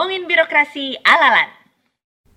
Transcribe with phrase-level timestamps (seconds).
[0.00, 1.52] ngomongin birokrasi alalan.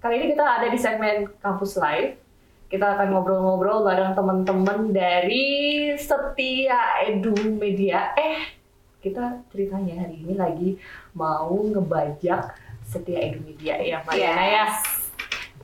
[0.03, 2.19] Kali ini kita ada di segmen Kampus Live.
[2.67, 8.11] Kita akan ngobrol-ngobrol bareng teman-teman dari Setia Edu Media.
[8.19, 8.51] Eh,
[8.99, 10.69] kita ceritanya hari ini lagi
[11.15, 12.51] mau ngebajak
[12.83, 14.67] Setia Edu Media ya, Mariana ya.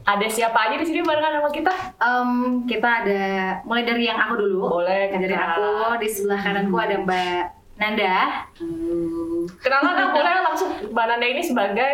[0.07, 1.73] Ada siapa aja di sini barengan sama kita?
[1.99, 3.23] Em, kita ada
[3.67, 4.79] mulai dari yang aku dulu.
[4.79, 8.43] Boleh, Dari aku di sebelah kananku ada Mbak Nanda.
[9.57, 11.93] Kenalan dong, boleh langsung Mbak Nanda ini sebagai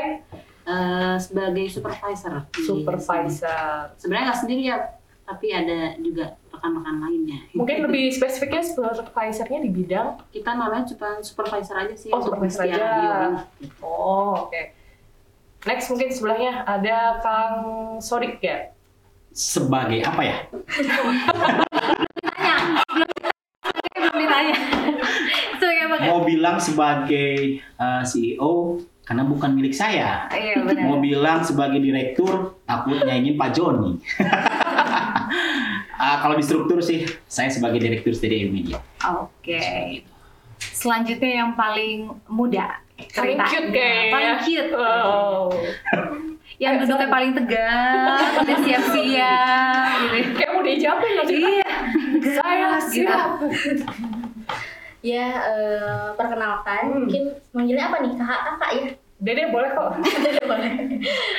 [0.66, 2.42] Eh, sebagai supervisor.
[2.58, 3.94] supervisor.
[3.96, 7.38] Sebenarnya nggak sendiri ya, tapi ada juga rekan-rekan lainnya.
[7.54, 12.10] Mungkin lebih spesifiknya supervisornya di bidang kita namanya cuma supervisor aja sih.
[12.10, 12.82] Oh, supervisor aja.
[12.82, 13.46] radio.
[13.78, 14.58] Oh, oke.
[15.64, 17.58] Next mungkin sebelahnya ada Kang
[18.02, 18.74] Sodik ya.
[19.30, 20.38] sebagai apa ya?
[23.94, 24.56] Belum ditanya.
[24.56, 24.75] Sebagai apa?
[26.26, 30.26] Mau bilang sebagai uh, CEO karena bukan milik saya.
[30.34, 30.90] Iya benar.
[30.90, 34.02] Mau bilang sebagai direktur takutnya ini Pak Joni.
[35.94, 38.82] Ah, kalau di struktur sih saya sebagai direktur Steady Media.
[39.06, 40.02] Oke.
[40.58, 42.82] Selanjutnya yang paling muda.
[43.14, 44.10] Paling cute kayaknya.
[44.10, 44.74] Paling cute.
[44.74, 45.54] Wow.
[46.58, 50.42] Yang duduknya paling tegak, udah siap-siap gitu.
[50.42, 51.12] Kayak mau dijawabin?
[51.30, 51.70] Iya.
[52.34, 53.14] Saya Gitu.
[55.06, 56.98] Ya, eh, perkenalkan, Hmm.
[57.06, 58.14] mungkin manggilnya apa nih?
[58.16, 58.86] Kakak, kakak ya?
[59.16, 59.96] Dede boleh kok.
[60.50, 60.72] Boleh.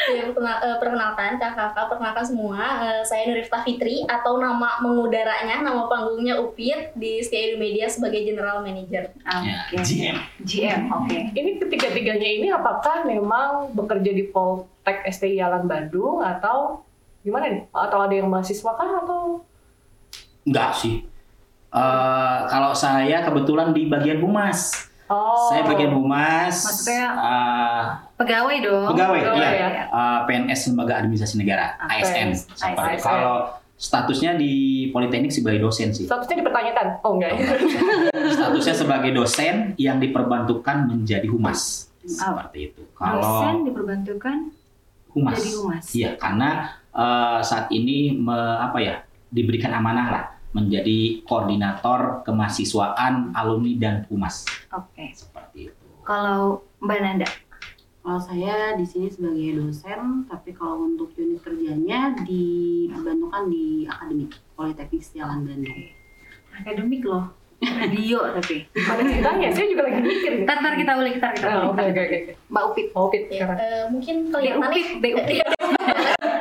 [0.08, 2.56] ya, perkenal- eh, perkenalkan, kakak, kakak, perkenalkan semua.
[2.80, 8.22] Eh, saya Nurifta Fitri, atau nama mengudaranya, nama panggungnya Upit di Setia Edu Media sebagai
[8.22, 9.12] General Manager.
[9.12, 9.76] Ya, Oke.
[9.82, 10.16] GM.
[10.40, 11.18] GM, oke.
[11.32, 16.80] Ini ketiga-tiganya ini apakah memang bekerja di Poltek STI Yalan Bandung atau
[17.20, 17.62] gimana nih?
[17.68, 19.44] Atau ada yang mahasiswa kah atau?
[20.42, 21.04] Enggak sih.
[21.76, 24.88] Eh, kalau saya kebetulan di bagian humas.
[25.06, 25.46] Oh.
[25.46, 26.56] Saya bagian humas.
[26.56, 27.82] Maksudnya- eh,
[28.16, 28.84] Pegawai dong.
[28.90, 29.68] pegawai, Pegawai, iya.
[29.68, 29.84] ya.
[29.86, 32.32] Eh, PNS Lembaga Administrasi Negara, Ah, ASN.
[32.32, 32.96] ASN.
[32.98, 33.36] Kalau
[33.76, 34.52] statusnya di
[34.88, 36.08] Politeknik sebagai dosen sih.
[36.08, 36.86] Statusnya dipertanyakan?
[37.04, 37.44] Oh enggak ya?
[38.32, 41.92] Statusnya sebagai dosen yang diperbantukan menjadi humas.
[42.00, 42.82] Seperti itu.
[42.94, 44.36] Kalau Dosen diperbantukan
[45.12, 45.36] humas.
[45.36, 45.84] jadi humas.
[45.92, 46.50] Iya, karena
[46.90, 50.24] eh, saat ini me- apa ya diberikan amanah lah
[50.56, 55.12] menjadi koordinator kemahasiswaan alumni dan humas Oke.
[55.12, 55.84] seperti itu.
[56.02, 57.28] Kalau Mbak Nanda,
[58.00, 65.02] Kalau saya di sini sebagai dosen, tapi kalau untuk unit kerjanya dibantukan di akademik Politeknik
[65.02, 65.90] Setiawan Bandung.
[66.54, 67.34] akademik loh.
[67.58, 68.62] Radio tapi.
[68.70, 70.32] Ada ceritanya, saya juga lagi mikir.
[70.34, 70.44] nih.
[70.44, 71.82] Ntar, ntar kita ulik, ntar kita Oh, ulik.
[71.82, 72.18] Oke, oke.
[72.46, 72.86] Mbak Upit.
[72.94, 73.58] Upit Ya, sekarang.
[73.58, 75.40] eh, mungkin Upit, Upit.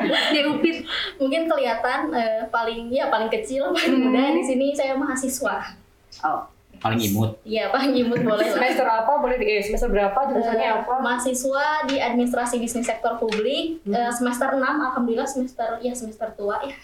[0.05, 0.85] Dia Upit.
[1.15, 4.09] mungkin kelihatan eh, paling ya paling kecil, paling Hmm.
[4.09, 5.75] muda di sini saya mahasiswa.
[6.21, 6.43] Oh,
[6.75, 7.39] Paling imut.
[7.41, 8.45] Iya, paling imut boleh.
[8.45, 9.17] Semester apa?
[9.17, 10.19] Boleh di eh, semester berapa?
[10.23, 10.93] Jurusannya Eh, apa?
[10.97, 13.95] mahasiswa di administrasi bisnis sektor publik Hmm.
[13.95, 16.75] eh, semester 6 alhamdulillah semester ya semester tua ya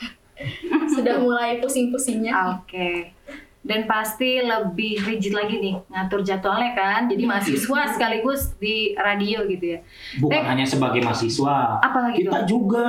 [0.95, 3.13] sudah mulai pusing-pusingnya Oke.
[3.61, 7.01] Dan pasti lebih rigid lagi nih ngatur jadwalnya kan.
[7.05, 9.79] Jadi mahasiswa sekaligus di radio gitu ya.
[10.17, 10.47] Bukan Eh.
[10.47, 12.47] hanya sebagai mahasiswa, Apalagi kita tuh?
[12.49, 12.85] juga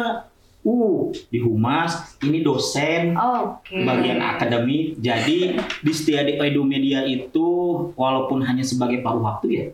[0.63, 3.85] uh di humas, ini dosen Oke.
[3.85, 4.97] bagian akademik.
[4.97, 7.47] Jadi di Setia Edu Media itu
[7.93, 9.67] walaupun hanya sebagai paruh waktu ya,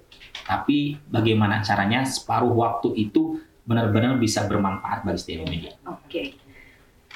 [0.44, 5.72] tapi bagaimana caranya separuh waktu itu benar-benar bisa bermanfaat bagi Setia Edu Media.
[5.84, 6.47] Oke.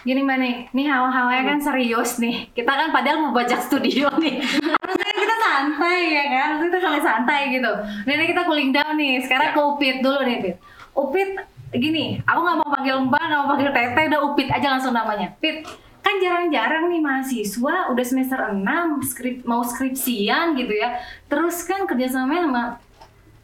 [0.02, 2.50] Gini mbak nih, nih hawa-hawanya kan serius nih.
[2.50, 4.42] Kita kan padahal mau bajak studio nih.
[4.42, 7.72] Harusnya kita santai ya kan, harusnya kita santai santai gitu.
[8.10, 9.22] Ini kita cooling down nih.
[9.22, 10.56] Sekarang ke Upit dulu nih, Upit.
[10.92, 11.30] Upit,
[11.70, 15.38] gini, aku nggak mau panggil mbak, nggak mau panggil teteh, udah Upit aja langsung namanya.
[15.38, 15.62] Pit,
[16.02, 18.58] kan jarang-jarang nih mahasiswa udah semester 6
[19.06, 20.98] skrip mau skripsian gitu ya.
[21.30, 22.64] Terus kan kerjasamanya sama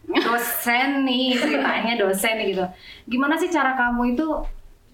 [0.08, 2.64] dosen nih ceritanya dosen nih gitu.
[3.06, 4.26] Gimana sih cara kamu itu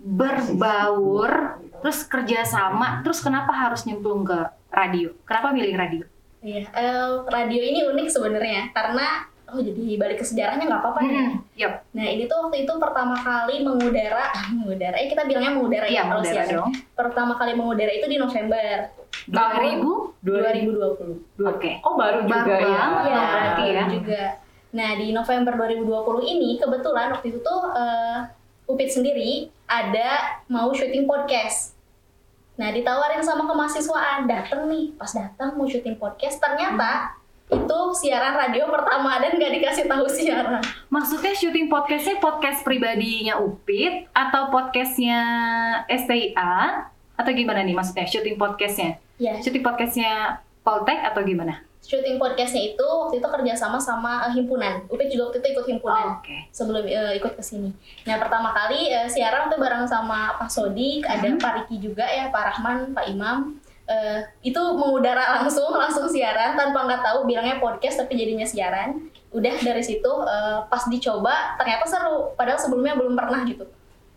[0.04, 4.36] berbaur terus kerjasama terus kenapa harus nyemplung ke
[4.68, 5.16] radio?
[5.24, 6.04] Kenapa milih radio?
[6.44, 11.12] Iya, eh, radio ini unik sebenarnya karena oh jadi balik ke sejarahnya nggak apa-apa nih.
[11.12, 15.86] Hmm, Yup, Nah ini tuh waktu itu pertama kali mengudara, mengudara, eh kita bilangnya mengudara
[15.88, 16.70] iya ya kalau mengudara dong.
[16.92, 18.92] Pertama kali mengudara itu di November
[19.24, 20.20] 2000?
[20.20, 21.48] 2020.
[21.48, 21.70] Oke.
[21.80, 22.76] Oh baru juga Baru ya.
[22.76, 23.04] banget.
[23.08, 23.84] Iya, berarti ya.
[23.88, 24.22] juga.
[24.74, 28.20] Nah di November 2020 ini kebetulan waktu itu tuh eh,
[28.64, 30.10] Upit sendiri ada
[30.46, 31.74] mau syuting podcast.
[32.54, 37.18] Nah ditawarin sama kemahasiswaan, dateng nih, pas datang mau syuting podcast, ternyata
[37.50, 40.62] itu siaran radio pertama dan gak dikasih tahu siaran.
[40.88, 45.20] Maksudnya syuting podcastnya podcast pribadinya Upit atau podcastnya
[45.90, 49.02] STIA atau gimana nih maksudnya syuting podcastnya?
[49.18, 51.62] Ya, Syuting podcastnya Poltek atau gimana?
[51.84, 54.88] Syuting podcastnya itu waktu itu kerjasama sama eh, himpunan.
[54.88, 56.48] Upit juga waktu itu ikut himpunan Oke.
[56.48, 57.76] sebelum eh, ikut ke sini.
[58.08, 62.32] Nah pertama kali eh, siaran tuh bareng sama Pak Sodik, ada Pak Riki juga ya,
[62.32, 63.60] Pak Rahman, Pak Imam.
[63.84, 69.12] Eh, itu mengudara langsung, langsung siaran tanpa nggak tahu bilangnya podcast tapi jadinya siaran.
[69.28, 72.32] Udah dari situ eh, pas dicoba ternyata seru.
[72.32, 73.68] Padahal sebelumnya belum pernah gitu.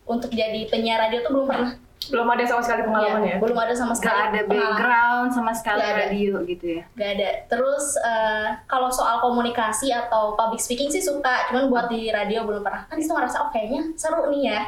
[0.07, 1.86] Untuk jadi penyiar radio tuh belum pernah.
[2.07, 3.37] Belum ada sama sekali pengalaman Iya, ya?
[3.37, 4.13] Belum ada sama sekali.
[4.13, 5.97] Gak ada background sama sekali ada.
[5.99, 6.83] radio gitu ya.
[6.93, 7.29] Gak ada.
[7.47, 12.61] Terus eh, kalau soal komunikasi atau public speaking sih suka, cuman buat di radio belum
[12.61, 12.85] pernah.
[12.85, 14.61] Kan itu ngerasa oh kayaknya seru nih ya.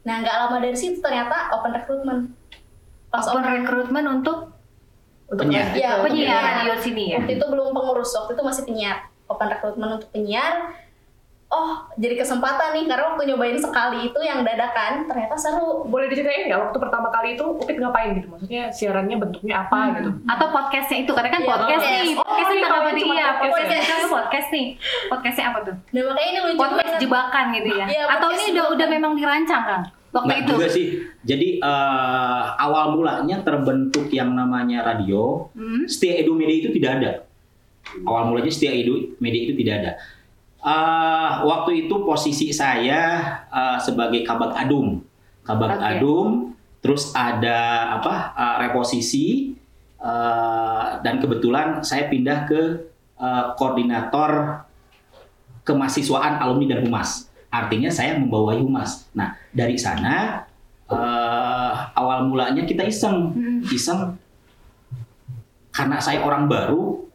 [0.00, 2.22] Nah nggak lama dari situ ternyata open recruitment.
[3.08, 4.52] Pas Open rekrutmen untuk
[5.26, 5.76] Untuk Penyiar.
[5.76, 6.40] penyiar penyiar.
[6.56, 7.20] radio sini ya.
[7.20, 8.96] waktu itu belum pengurus, waktu itu masih penyiar.
[9.28, 10.72] Open recruitment untuk penyiar.
[11.48, 15.80] Oh jadi kesempatan nih karena waktu nyobain sekali itu yang dadakan ternyata seru.
[15.82, 18.28] Boleh diceritain nggak waktu pertama kali itu Upit ngapain gitu?
[18.28, 20.10] Maksudnya siarannya bentuknya apa gitu?
[20.24, 21.88] Atau podcastnya itu karena kan Iya, podcast podcast.
[21.96, 23.16] nih, Oh, podcast nih ini kenapa cuma dia?
[23.16, 23.48] Iya, podcast.
[23.64, 24.66] podcast itu podcast nih.
[25.08, 25.74] Podcastnya apa tuh?
[25.88, 27.00] Nah makanya ini lucu Podcast banget.
[27.00, 27.86] jebakan gitu ya?
[27.88, 29.80] Iya, Atau ini udah udah memang dirancang kan?
[30.08, 30.50] Waktu Nggak itu.
[30.50, 30.86] juga sih.
[31.22, 35.48] Jadi eh, awal mulanya terbentuk yang namanya radio.
[35.52, 35.84] Hmm?
[35.84, 37.12] Setia Edu Media itu tidak ada.
[38.04, 39.92] Awal mulanya Setia Edu Media itu tidak ada.
[40.58, 43.02] Eh, waktu itu posisi saya
[43.46, 44.98] eh, sebagai kabak adum,
[45.46, 45.86] kabak Oke.
[45.86, 46.28] adum,
[46.82, 49.54] terus ada apa eh, reposisi
[50.02, 52.60] eh, dan kebetulan saya pindah ke
[53.22, 54.66] eh, koordinator
[55.62, 57.30] kemahasiswaan alumni dan humas.
[57.54, 59.06] Artinya saya membawahi humas.
[59.14, 60.42] Nah dari sana
[60.90, 63.62] eh, awal mulanya kita iseng, Hmm.
[63.70, 64.00] iseng
[65.70, 67.06] karena saya orang baru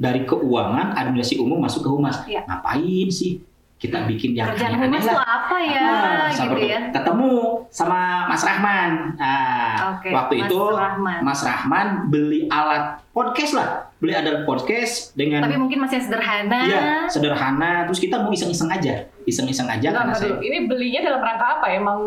[0.00, 2.24] dari keuangan administrasi umum masuk ke humas.
[2.24, 2.48] Iya.
[2.48, 3.44] Ngapain sih
[3.80, 5.24] kita bikin yang Kerjaan humas lah?
[5.24, 5.80] apa ya?
[5.80, 6.80] Nah, gitu ya.
[6.92, 9.16] ketemu sama Mas Rahman.
[9.16, 11.18] Nah, Oke, waktu Mas itu Rahman.
[11.24, 16.60] Mas Rahman beli alat podcast lah, beli alat podcast dengan Tapi mungkin masih sederhana.
[16.68, 17.88] Iya, sederhana.
[17.88, 20.36] Terus kita mau iseng-iseng aja, iseng-iseng aja bentar saya.
[20.44, 21.72] Ini belinya dalam rangka apa?
[21.72, 22.00] Emang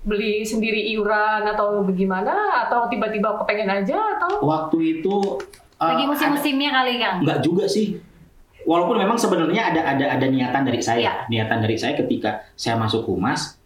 [0.00, 2.64] beli sendiri iuran atau bagaimana?
[2.64, 4.40] Atau tiba-tiba kepengen aja atau?
[4.40, 5.36] waktu itu
[5.80, 7.16] Lagi ada- musim-musimnya kali Kang.
[7.24, 7.96] Enggak juga sih.
[8.60, 11.24] Walaupun memang sebenarnya ada ada ada niatan dari saya.
[11.26, 11.32] Iya.
[11.32, 13.56] Niatan dari saya ketika saya masuk humas,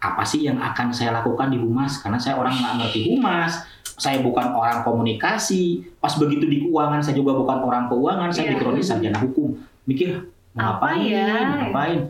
[0.00, 2.00] apa sih yang akan saya lakukan di humas?
[2.00, 3.52] Karena saya orang nggak ngerti humas.
[3.96, 5.84] Saya bukan orang komunikasi.
[6.00, 8.28] Pas begitu di keuangan, saya juga bukan orang keuangan.
[8.28, 8.50] Saya Iya.
[8.56, 9.56] backgroundnya sarjana hukum.
[9.84, 11.00] Mikir mau Apa ngapain?
[11.06, 11.32] ya?
[11.62, 12.00] ngapain?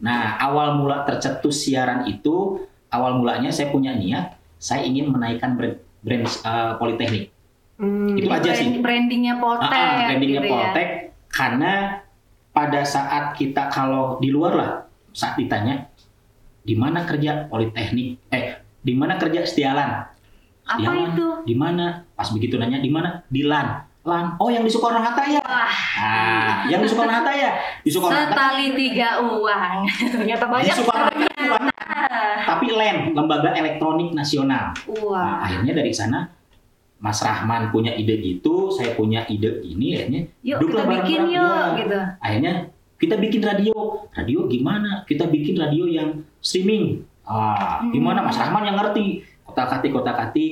[0.00, 5.76] Nah, awal mula tercetus siaran itu, awal mulanya saya punya niat, saya ingin menaikkan brand,
[6.00, 7.33] brand uh, politeknik.
[7.74, 8.70] Hmm, Itu aja sih.
[8.70, 9.66] Brand- Brandingnya Poltek.
[9.68, 10.52] Ah, ah, brandingnya gitu ya.
[10.70, 10.88] Poltek
[11.26, 11.72] karena
[12.50, 14.70] pada saat kita kalau di luar lah
[15.10, 15.90] saat ditanya
[16.60, 19.90] di mana kerja Politeknik eh di mana kerja Setialan
[20.62, 21.28] Apa Setialan, itu?
[21.44, 25.26] di mana pas begitu nanya di mana di LAN LAN oh yang di Soekarno Hatta
[25.26, 27.50] ya ah yang di Soekarno Hatta ya
[27.82, 29.78] di Soekarno Hatta Setali tiga uang.
[30.14, 30.72] ternyata di banyak.
[30.72, 35.42] Soekarno Hatta tapi LAN Lembaga Elektronik Nasional Nah, Wah.
[35.42, 36.22] akhirnya dari sana
[37.04, 41.28] Mas Rahman punya ide gitu, saya punya ide ini, akhirnya Yuk kita bikin bareng-bareng.
[41.28, 41.76] yuk Ya.
[41.76, 41.98] gitu.
[42.18, 42.54] akhirnya
[42.96, 43.74] kita bikin radio.
[44.10, 45.04] Radio gimana?
[45.04, 46.08] Kita bikin radio yang
[46.40, 47.04] streaming.
[47.22, 47.92] Ah Hmm.
[47.92, 48.20] gimana?
[48.20, 49.20] Mas Rahman yang ngerti.
[49.44, 50.46] Kota kati kota kati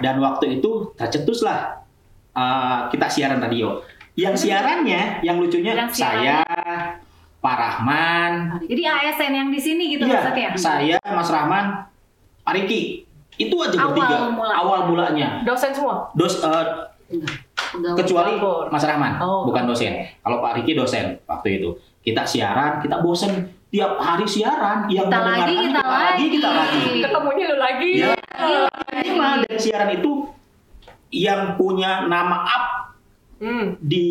[0.00, 1.84] dan waktu itu tercetuslah
[2.32, 3.84] ah, kita siaran radio.
[4.14, 6.40] Yang siarannya yang lucunya Yang saya
[7.38, 8.32] Pak Rahman.
[8.60, 10.48] Jadi ASN yang di sini gitu iya, maksudnya.
[10.54, 11.86] saya Mas Rahman
[12.42, 13.04] Pak Riki
[13.38, 14.56] itu aja Awal bertiga mulanya.
[14.56, 16.10] awal mulanya Dosen semua.
[16.12, 16.42] dos
[17.68, 17.96] Pegawai.
[17.96, 18.68] kecuali Lapor.
[18.68, 19.70] Mas Rahman Oh, bukan oke.
[19.70, 23.32] dosen kalau Pak Riki dosen waktu itu kita siaran kita bosen
[23.68, 26.24] tiap hari siaran yang Kita lagi, kita lagi.
[26.30, 27.90] kita lagi Ketemunya lu lagi.
[27.98, 28.10] ya
[28.90, 30.12] minimal dan siaran itu
[31.10, 32.64] yang punya nama up
[33.38, 33.78] Hmm.
[33.78, 34.06] di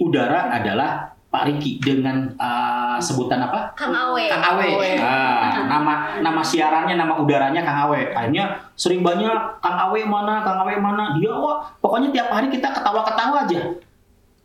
[0.00, 4.30] udara adalah Pak Riki dengan uh, sebutan apa Kang Awe.
[4.30, 4.70] Kang Awe.
[4.70, 4.90] Awe.
[5.02, 8.14] Ah, nama nama siarannya, nama udaranya Kang Awe.
[8.14, 11.18] Akhirnya sering banyak Kang Awe mana, Kang Awe mana.
[11.18, 13.74] Dia wah, pokoknya tiap hari kita ketawa-ketawa aja.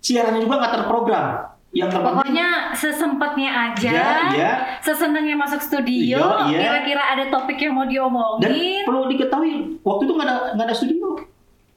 [0.01, 1.25] Siarannya juga nggak terprogram.
[1.69, 4.51] Yang terpenting Pokoknya sesempatnya aja, ya, ya.
[4.81, 6.59] sesenangnya masuk studio, Iya, iya.
[6.65, 8.81] kira-kira ada topik yang mau Dan diomongin.
[8.89, 11.13] perlu diketahui, waktu itu nggak ada nggak ada studio.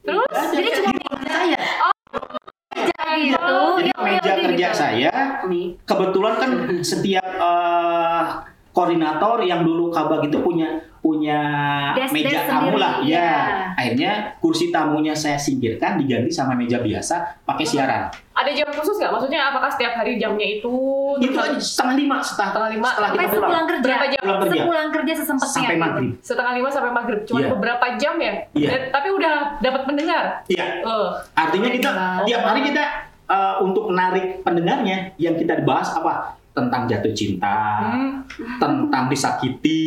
[0.01, 0.25] Terus?
[0.49, 0.89] Jadi cuma
[1.29, 1.53] saya.
[1.53, 1.92] aja
[3.21, 3.57] gitu.
[3.81, 5.13] Jadi meja kerja saya.
[5.85, 6.51] Kebetulan kan
[6.81, 8.23] setiap eh,
[8.73, 11.39] koordinator yang dulu kabag itu punya punya
[11.93, 13.03] Desk- meja desk tamu sendiri, lah ya.
[13.03, 13.31] iya.
[13.75, 18.07] Akhirnya kursi tamunya saya singkirkan diganti sama meja biasa pakai siaran.
[18.31, 19.11] Ada jam khusus nggak?
[19.11, 20.73] Maksudnya apakah setiap hari jamnya itu?
[21.19, 22.87] Itu aja setengah lima setelah Setengah lima.
[22.87, 23.83] setelah Sampai kita pulang sepulang kerja.
[23.85, 24.21] Berapa jam?
[24.23, 25.53] pulang kerja Sepulang kerja sesempatnya.
[25.53, 26.11] sampai maghrib.
[26.23, 27.19] Setengah lima sampai maghrib.
[27.23, 27.49] Cuma Iya.
[27.51, 28.33] beberapa jam ya?
[28.53, 28.69] Iya.
[28.69, 30.23] Dan- tapi udah dapat mendengar.
[30.47, 30.65] Iya.
[30.81, 31.07] Oh.
[31.35, 32.23] Artinya kita Wow.
[32.25, 32.83] tiap hari kita
[33.25, 36.35] eh, untuk menarik pendengarnya yang kita bahas apa?
[36.53, 38.21] Tentang jatuh cinta, Hmm.
[38.61, 39.81] tentang disakiti.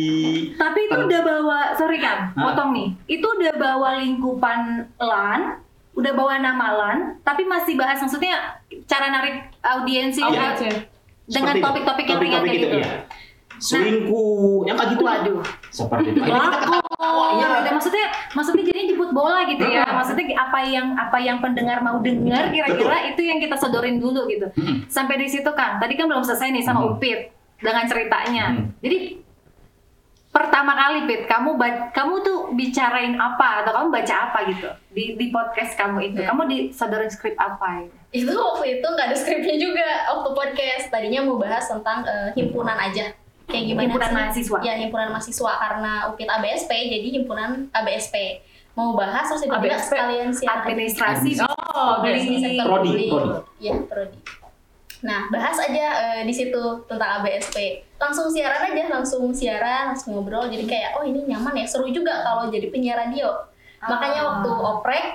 [0.53, 2.43] Tapi itu udah bawa, sorry kan, Hah?
[2.43, 2.87] potong nih.
[3.07, 4.59] Itu udah bawa lingkupan
[4.99, 5.63] LAN,
[5.95, 10.67] udah bawa nama LAN, tapi masih bahas maksudnya cara narik audiensi uh, Oke.
[11.25, 12.77] dengan topik-topik yang ringan kayak gitu.
[12.77, 12.91] iya.
[13.57, 15.03] Selingkuh, yang kayak gitu.
[15.03, 15.41] Waduh.
[15.73, 16.21] Seperti itu.
[16.23, 17.25] Kita ketawa.
[17.37, 19.85] Iya, dan maksudnya maksudnya jadi jemput bola gitu ya.
[19.85, 24.47] Maksudnya apa yang apa yang pendengar mau dengar kira-kira itu yang kita sodorin dulu gitu.
[24.89, 25.81] Sampai di situ kan.
[25.81, 26.85] Tadi kan belum selesai nih sama.
[26.87, 28.45] Upit dengan ceritanya.
[28.79, 29.19] Jadi
[30.29, 31.57] pertama kali Pit, kamu
[31.89, 36.19] kamu tuh bicarain apa atau kamu baca apa gitu di di podcast kamu itu?
[36.21, 36.29] Ya.
[36.29, 37.89] Kamu disodorin skrip apa?
[37.89, 37.97] Gitu?
[38.15, 42.79] itu waktu itu nggak ada skripnya juga waktu podcast tadinya mau bahas tentang eh, himpunan
[42.79, 43.11] aja
[43.47, 44.17] kayak gimana Himpunan sih?
[44.17, 44.57] mahasiswa.
[44.61, 48.15] ya himpunan mahasiswa karena UPIT ABSP jadi himpunan ABSP
[48.73, 49.89] mau bahas terus tiba-tiba ABSP?
[49.89, 51.29] sekalian siaran Administrasi.
[51.41, 51.47] Oh,
[51.97, 52.09] oke.
[52.09, 52.93] di sektor Prodi,
[53.57, 54.19] ya prodi
[54.97, 57.57] nah bahas aja eh, di situ tentang ABSP
[57.95, 62.21] langsung siaran aja langsung siaran langsung ngobrol jadi kayak oh ini nyaman ya seru juga
[62.21, 63.29] kalau jadi penyiar radio
[63.79, 64.27] makanya Ah.
[64.33, 65.05] waktu oprek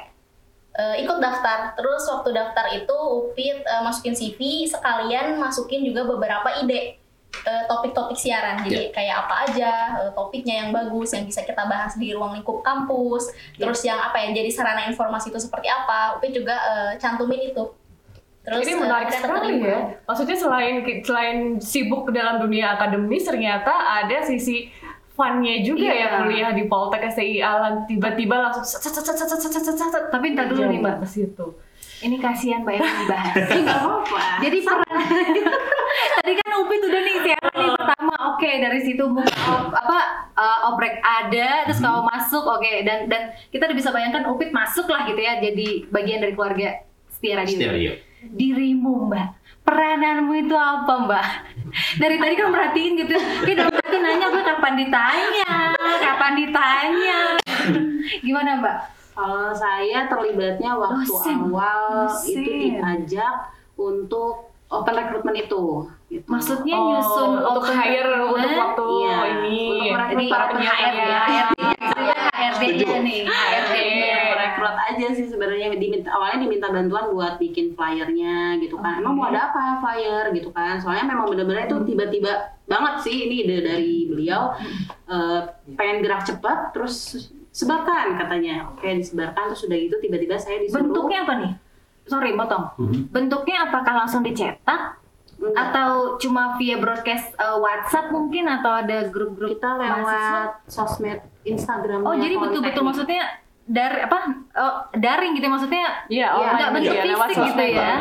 [0.73, 6.63] eh, ikut daftar terus waktu daftar itu upit eh, masukin CV sekalian masukin juga beberapa
[6.63, 7.02] ide
[7.43, 8.63] topik-topik siaran.
[8.63, 8.95] Jadi yeah.
[8.95, 9.71] kayak apa aja
[10.13, 13.33] topiknya yang bagus yang bisa kita bahas di ruang lingkup kampus.
[13.57, 13.69] Yeah.
[13.69, 16.21] Terus yang apa yang jadi sarana informasi itu seperti apa?
[16.21, 17.65] Upin juga uh, cantumin itu.
[18.43, 19.79] Terus ini menarik uh, sekali ya.
[20.07, 24.71] Maksudnya selain selain sibuk dalam dunia akademis ternyata ada sisi
[25.13, 26.09] funnya juga iya.
[26.09, 28.65] ya kuliah di Poltek STI Alan tiba-tiba langsung
[30.09, 31.47] tapi entar dulu nih Mbak ke situ
[32.03, 33.35] ini kasihan Mbak yang dibahas.
[33.53, 34.23] Enggak apa-apa.
[34.43, 34.83] Jadi peran
[36.19, 39.99] tadi kan Upit udah nih siaran nih pertama oke dari situ buka op- apa
[40.35, 43.23] uh, oprek ada terus kamu masuk oke dan dan
[43.53, 47.57] kita udah bisa bayangkan Upit masuk lah gitu ya jadi bagian dari keluarga Setia Radio.
[47.59, 47.95] Stereo.
[48.23, 49.29] Dirimu Mbak
[49.63, 51.27] perananmu itu apa Mbak?
[51.95, 55.55] Dari tadi kan merhatiin gitu, kayak dalam hati nanya gue kapan ditanya,
[56.03, 57.19] kapan ditanya,
[58.27, 58.77] gimana Mbak?
[59.13, 61.37] Kalau saya terlibatnya waktu Dosen.
[61.47, 62.33] awal Dosen.
[62.33, 63.35] itu diajak
[63.75, 65.65] untuk open recruitment itu.
[66.09, 66.25] Gitu.
[66.25, 71.45] Maksudnya Oh, nyusun untuk open hire untuk waktu Iya, ini untuk merekrut para penyiar saya
[72.33, 73.75] HRD-nya nih, HRD.
[73.77, 78.99] Iya, rekrut aja sih sebenarnya diminta awalnya diminta bantuan buat bikin flyernya gitu kan.
[78.99, 80.77] Emang mau ada apa flyer gitu kan?
[80.77, 84.57] Soalnya memang benar-benar itu tiba-tiba banget sih ini ide dari beliau
[85.05, 85.41] Eh,
[85.71, 88.73] pengen gerak cepat terus sebarkan katanya.
[88.73, 91.53] Oke, disebarkan terus sudah gitu tiba-tiba saya disuruh Bentuknya apa nih?
[92.09, 92.65] Sorry, potong.
[92.81, 93.13] Mhm.
[93.13, 94.99] Bentuknya apakah langsung dicetak
[95.39, 95.55] Enggak.
[95.71, 100.09] atau cuma via broadcast uh, WhatsApp mungkin atau ada grup-grup kita mahasiswa?
[100.09, 103.23] lewat sosmed Instagram Oh, jadi betul-betul maksudnya
[103.63, 104.19] dari apa?
[104.59, 107.99] Oh, daring gitu ya, maksudnya Iya, nggak online bentuk iya, lewat fisik gitu sosmed.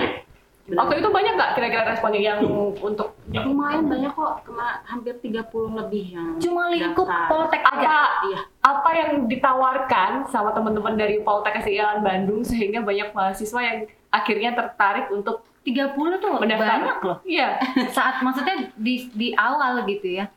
[0.68, 0.76] Ya.
[0.78, 2.40] Waktu itu banyak nggak kira-kira responnya yang
[2.78, 5.42] untuk lumayan banyak kok kema hampir 30
[5.78, 7.08] lebih yang Cuma lingkup.
[7.08, 8.22] Poltek aja.
[8.22, 8.40] apa Iya.
[8.62, 13.78] apa yang ditawarkan sama teman-teman dari Poltek Alan Bandung sehingga banyak mahasiswa yang
[14.10, 16.78] akhirnya tertarik untuk 30 tuh mendaftar.
[16.78, 17.18] banyak loh.
[17.24, 17.58] Iya.
[17.96, 20.30] Saat maksudnya di di awal gitu ya.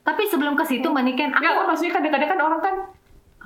[0.00, 2.74] Tapi sebelum ke situ Mbak Niken, aku Enggak, kan maksudnya kadang-kadang kan orang kan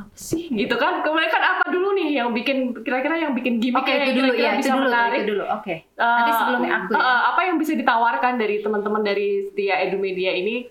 [0.00, 3.92] apa sih gitu kan kebanyakan apa dulu nih yang bikin kira-kira yang bikin gimmick Oke,
[3.92, 5.45] itu dulu ya, itu bisa dulu, menarik itu dulu.
[5.47, 5.75] Oke.
[5.76, 7.00] Eh, Nanti sebelumnya aku ya.
[7.02, 10.64] eh, apa yang bisa ditawarkan dari teman-teman dari Setia Edu Media ini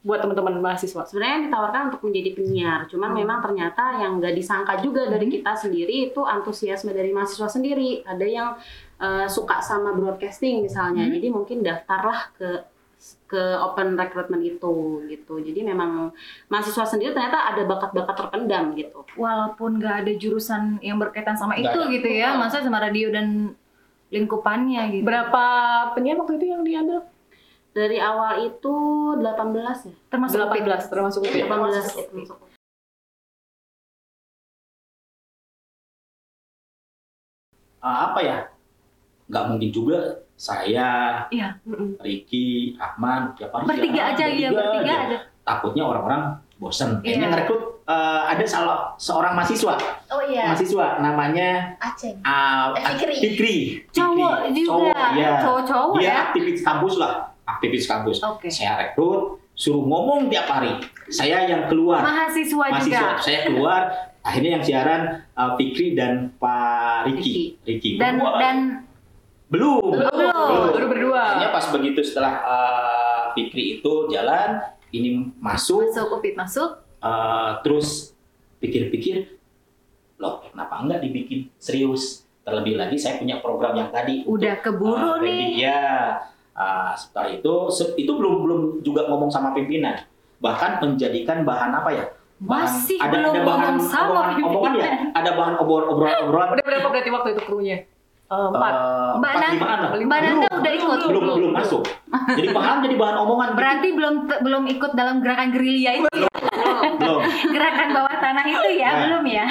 [0.00, 3.18] buat teman-teman mahasiswa sebenarnya yang ditawarkan untuk menjadi penyiar cuman Hmm.
[3.18, 8.26] memang ternyata yang nggak disangka juga dari kita sendiri itu antusiasme dari mahasiswa sendiri ada
[8.28, 8.52] yang
[8.96, 11.14] eh, suka sama broadcasting misalnya Hmm.
[11.14, 12.48] jadi mungkin daftarlah ke
[13.28, 14.74] ke open recruitment itu
[15.06, 16.12] gitu jadi memang
[16.48, 21.68] mahasiswa sendiri ternyata ada bakat-bakat terpendam gitu walaupun nggak ada jurusan yang berkaitan sama Nggak
[21.68, 21.92] itu ada.
[21.92, 23.52] gitu ya, maksudnya sama radio dan
[24.08, 25.04] lingkupannya gitu.
[25.04, 25.44] berapa
[25.92, 27.04] penyiar waktu itu yang diambil
[27.74, 28.74] dari awal itu
[29.18, 31.42] 18 ya Termasuk 18 termasuk UPI.
[31.42, 32.34] 18 Termasuk itu.
[37.84, 38.36] Ah, apa ya?
[39.28, 40.88] Nggak mungkin juga saya,
[41.28, 41.54] Iya.
[41.98, 45.18] Ricky, Ahmad, tiap hari Bertiga siaran, aja ya, bertiga aja.
[45.40, 46.22] Takutnya orang-orang
[46.56, 46.98] bosen.
[47.00, 47.32] Kayaknya Iya.
[47.32, 49.76] ngerekrut eh, ada salah seorang mahasiswa,
[50.08, 53.16] oh iya mahasiswa namanya Aceh ah, Eh, Fikri.
[53.20, 53.56] Fikri.
[53.90, 55.32] Cowok juga, Cowok, iya.
[55.38, 56.14] cowok-cowok ya.
[56.24, 57.12] aktivis kampus lah,
[57.44, 58.16] aktivis kampus.
[58.24, 58.48] Oke.
[58.48, 60.80] Saya rekrut, suruh ngomong tiap hari.
[61.06, 62.00] Saya yang keluar.
[62.00, 63.20] Mahasiswa, mahasiswa juga.
[63.20, 63.80] saya keluar
[64.24, 65.02] akhirnya yang siaran
[65.36, 68.40] uh, Fikri dan Pak Riki Riki Dan berdua.
[68.40, 68.56] dan
[69.54, 70.74] belum Belum.
[70.74, 74.58] baru berdua akhirnya pas begitu setelah uh, Fikri itu jalan
[74.90, 76.82] ini masuk masuk upit masuk.
[76.98, 78.14] uh, terus
[78.58, 79.38] pikir-pikir
[80.18, 85.16] loh kenapa enggak dibikin serius Terlebih lagi saya punya program yang tadi untuk, Udah keburu
[85.16, 85.64] uh, nih.
[85.64, 86.20] Ya,
[86.52, 90.04] uh, setelah itu itu belum belum juga ngomong sama pimpinan,
[90.44, 92.04] bahkan menjadikan bahan apa ya?
[92.44, 94.92] Bahan- Masih ada, belum ada bahan ngomong sama omongan ya, pimpinan.
[95.16, 97.76] ada bahan obrol obrol obrolan Udah berapa berarti waktu itu krunya?
[98.24, 98.72] Eh, empat.
[98.72, 99.90] eh, Mbak empat Nanda- limaan lah.
[99.94, 100.98] Mbak Nanda udah ikut.
[101.04, 101.82] belum belum masuk.
[102.32, 103.48] Jadi bahan jadi bahan omongan.
[103.52, 106.30] Berarti belum belum ikut dalam gerakan gerilya itu ya?
[106.94, 109.00] belum gerakan bawah tanah itu ya, Nah.
[109.04, 109.46] belum ya?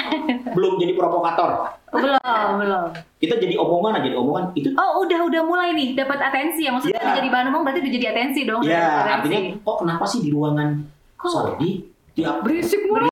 [0.50, 1.50] belum jadi provokator.
[1.88, 2.18] belum,
[2.58, 2.88] belum.
[3.16, 6.74] Kita jadi omongan aja, jadi omongan itu Oh, udah udah mulai nih dapat atensi ya.
[6.74, 7.04] Maksudnya Iya.
[7.04, 8.60] udah jadi bahan omong berarti udah jadi atensi dong.
[8.60, 9.10] ya atensi.
[9.30, 10.68] artinya kok kenapa sih di ruangan
[11.14, 11.30] Kok?
[11.30, 11.70] Saudi
[12.10, 13.06] di Berisik mulu.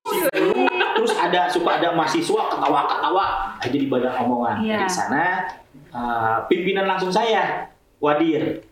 [1.03, 3.25] Terus ada suka ada mahasiswa ketawa-ketawa
[3.59, 4.55] ah, jadi banyak omongan.
[4.63, 4.77] Iya.
[4.87, 5.23] dari sana
[5.91, 7.67] uh, pimpinan langsung saya
[7.99, 8.63] Wadir.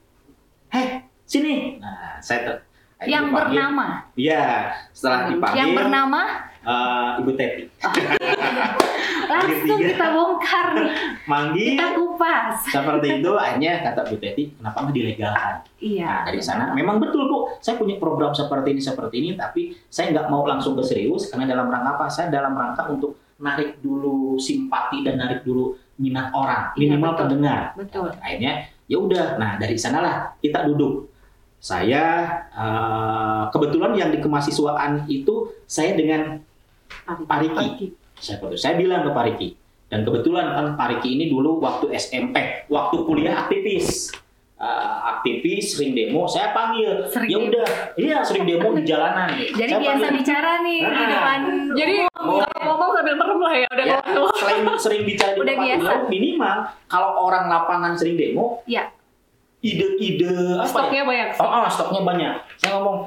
[0.71, 1.83] Heh sini.
[1.83, 2.63] Nah saya
[3.03, 3.37] yang dipanggil.
[3.49, 4.45] bernama, iya
[4.91, 6.21] setelah dipanggil yang bernama
[6.61, 7.63] uh, Ibu Teti
[9.31, 9.89] langsung Tiga.
[9.89, 10.89] kita bongkar nih,
[11.23, 12.55] manggil kita kupas.
[12.67, 16.05] seperti itu akhirnya kata Bu Teti kenapa nggak dilegalkan Iya.
[16.05, 20.13] Nah, dari sana memang betul Bu, saya punya program seperti ini seperti ini, tapi saya
[20.13, 22.05] nggak mau langsung ke serius karena dalam rangka apa?
[22.05, 27.21] Saya dalam rangka untuk narik dulu simpati dan narik dulu minat orang, Iya, minimal betul.
[27.25, 27.61] pendengar.
[27.73, 28.09] Betul.
[28.15, 28.53] Akhirnya
[28.85, 31.09] ya udah, nah dari sanalah kita duduk.
[31.61, 32.03] Saya
[32.49, 36.41] eh, kebetulan yang di kemahasiswaan itu saya dengan
[37.05, 37.93] Pak Riki.
[38.17, 39.49] Saya, saya bilang ke Pak Riki.
[39.85, 42.33] Dan kebetulan kan Pak Riki ini dulu waktu SMP,
[42.65, 44.09] waktu kuliah aktivis.
[44.55, 47.09] Eh, aktivis sering demo, saya panggil.
[47.25, 49.29] Ya udah, iya sering demo di jalanan.
[49.59, 50.17] Jadi Saya biasa panggil.
[50.17, 51.09] bicara nih di Nah.
[51.09, 51.39] depan.
[51.73, 53.67] Jadi nggak ngomong sambil merem lah ya.
[53.69, 53.97] Udah Ya,
[54.35, 55.81] selain sering bicara di Udah biasa.
[55.93, 58.85] umum, minimal kalau orang lapangan sering demo, Ya.
[59.61, 60.69] Ide-ide apa ya?
[60.69, 61.27] Stoknya banyak.
[61.37, 62.33] Oh, oh, stoknya banyak.
[62.57, 62.97] Saya ngomong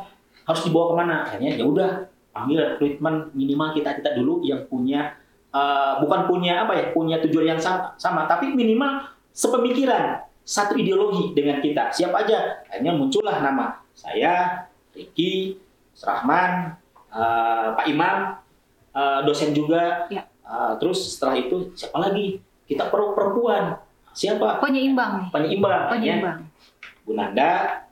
[0.46, 1.16] harus dibawa ke mana?
[1.26, 1.90] Akhirnya ya udah
[2.34, 5.18] panggil treatment minimal kita kita dulu yang punya
[5.50, 11.32] eh, bukan punya apa ya punya tujuan yang sama, sama tapi minimal sepemikiran satu ideologi
[11.34, 11.90] dengan kita.
[11.90, 12.62] Siap aja.
[12.70, 15.58] Akhirnya muncullah nama saya, Ricky,
[15.98, 16.76] Rahman,
[17.10, 18.18] eh, Pak Imam,
[18.94, 20.06] eh, dosen juga.
[20.12, 20.28] Ya.
[20.44, 22.38] Eh, terus setelah itu siapa lagi?
[22.68, 23.80] Kita perlu perempuan.
[24.14, 24.62] Siapa?
[24.62, 25.28] Penyeimbang nih.
[25.34, 25.72] Penyeimbang.
[25.72, 25.90] ya.
[25.90, 26.38] Penyeimbang.
[27.04, 27.84] Bu Nanda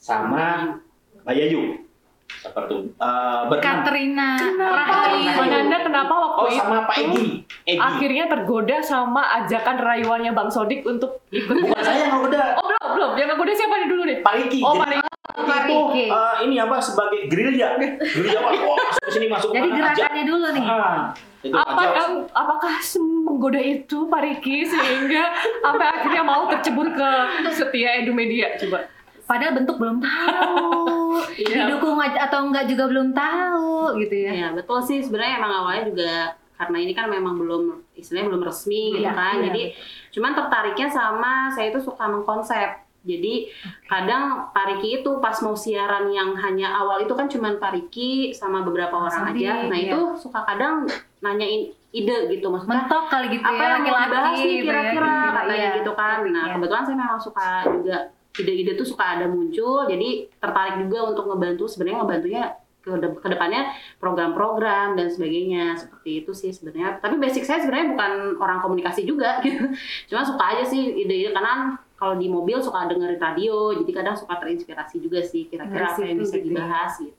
[0.00, 0.76] sama
[1.24, 1.84] Mbak Yayu
[2.28, 3.64] seperti uh, berenam.
[3.64, 4.76] Katrina Kenapa?
[4.84, 5.28] Rahayu.
[5.32, 7.26] Mbak Nanda kenapa waktu Oh itu sama Pak Egi.
[7.64, 7.80] Egi.
[7.80, 11.56] akhirnya tergoda sama ajakan rayuannya Bang Sodik untuk ikut?
[11.56, 13.10] Bukan saya yang udah Oh belum belum.
[13.16, 14.16] Yang ngegoda siapa nih dulu nih?
[14.20, 14.60] Pak Riki.
[14.64, 15.06] Oh Pak Riki.
[15.38, 15.76] Pak itu
[16.10, 17.68] uh, ini apa sebagai gerilya.
[17.78, 19.76] Gerilya wah wah, masuk ke sini masuk Jadi aja.
[19.76, 20.64] gerakannya dulu nih.
[20.64, 21.00] Ah,
[21.42, 22.00] itu Apa aja.
[22.10, 25.30] em, apakah menggoda itu Pak Riki sehingga
[25.62, 27.10] sampai akhirnya mau tercebur ke
[27.54, 28.90] setia edu media coba?
[29.28, 30.66] Padahal bentuk belum tahu.
[31.38, 31.66] Iya.
[31.66, 34.30] Didukung atau enggak juga belum tahu gitu ya.
[34.34, 36.12] Iya betul sih sebenarnya emang awalnya juga
[36.58, 37.62] karena ini kan memang belum
[37.94, 39.44] istilahnya belum resmi gitu Iya, kan iya.
[39.50, 39.62] jadi
[40.10, 43.46] cuman tertariknya sama saya itu suka mengkonsep jadi
[43.86, 48.34] kadang Pak Riki itu pas mau siaran yang hanya awal itu kan cuman Pak Riki
[48.34, 49.94] sama beberapa orang Sodik, aja nah iya.
[49.94, 50.84] itu suka kadang
[51.20, 52.46] nanyain ide gitu.
[52.46, 54.64] Maksudnya Mentok kali gitu apa ya yang mau dibahas nih gitu ya.
[54.64, 55.76] kira-kira katanya Iya.
[55.76, 56.18] gitu kan.
[56.26, 56.54] Nah Iya.
[56.54, 57.96] kebetulan saya memang suka juga
[58.34, 59.78] ide-ide tuh suka ada muncul.
[59.84, 61.64] Jadi tertarik juga untuk ngebantu.
[61.66, 62.42] Sebenarnya ngebantunya
[62.78, 63.62] ke de- ke depannya
[63.98, 65.74] program-program dan sebagainya.
[65.76, 66.98] Seperti itu sih sebenarnya.
[66.98, 69.66] Tapi basic saya sebenarnya bukan orang komunikasi juga gitu.
[70.06, 71.30] Cuma suka aja sih ide-ide.
[71.30, 73.74] Karena kalau di mobil suka dengerin radio.
[73.74, 76.46] Jadi kadang suka terinspirasi juga sih kira-kira apa yang bisa gitu ya.
[76.54, 77.17] dibahas gitu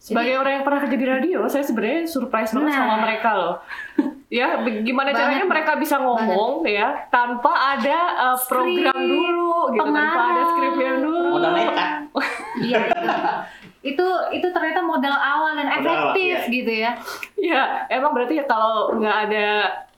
[0.00, 2.78] Sebagai orang yang pernah kerja di radio, saya sebenarnya surprise banget Nah.
[2.80, 3.54] sama mereka loh.
[4.32, 4.46] ya,
[4.80, 7.98] gimana Banget, caranya mereka bisa ngomong ya tanpa ada
[8.32, 10.48] uh, program Skrip, dulu gitu, tanpa ada pengarang.
[10.48, 11.30] skripnya dulu.
[11.30, 11.90] Modal nekat.
[12.60, 13.08] Iya itu.
[13.80, 16.50] itu itu ternyata modal awal dan Modal, efektif iya.
[16.50, 16.90] gitu ya.
[17.34, 19.46] Ya, emang berarti ya kalau nggak ada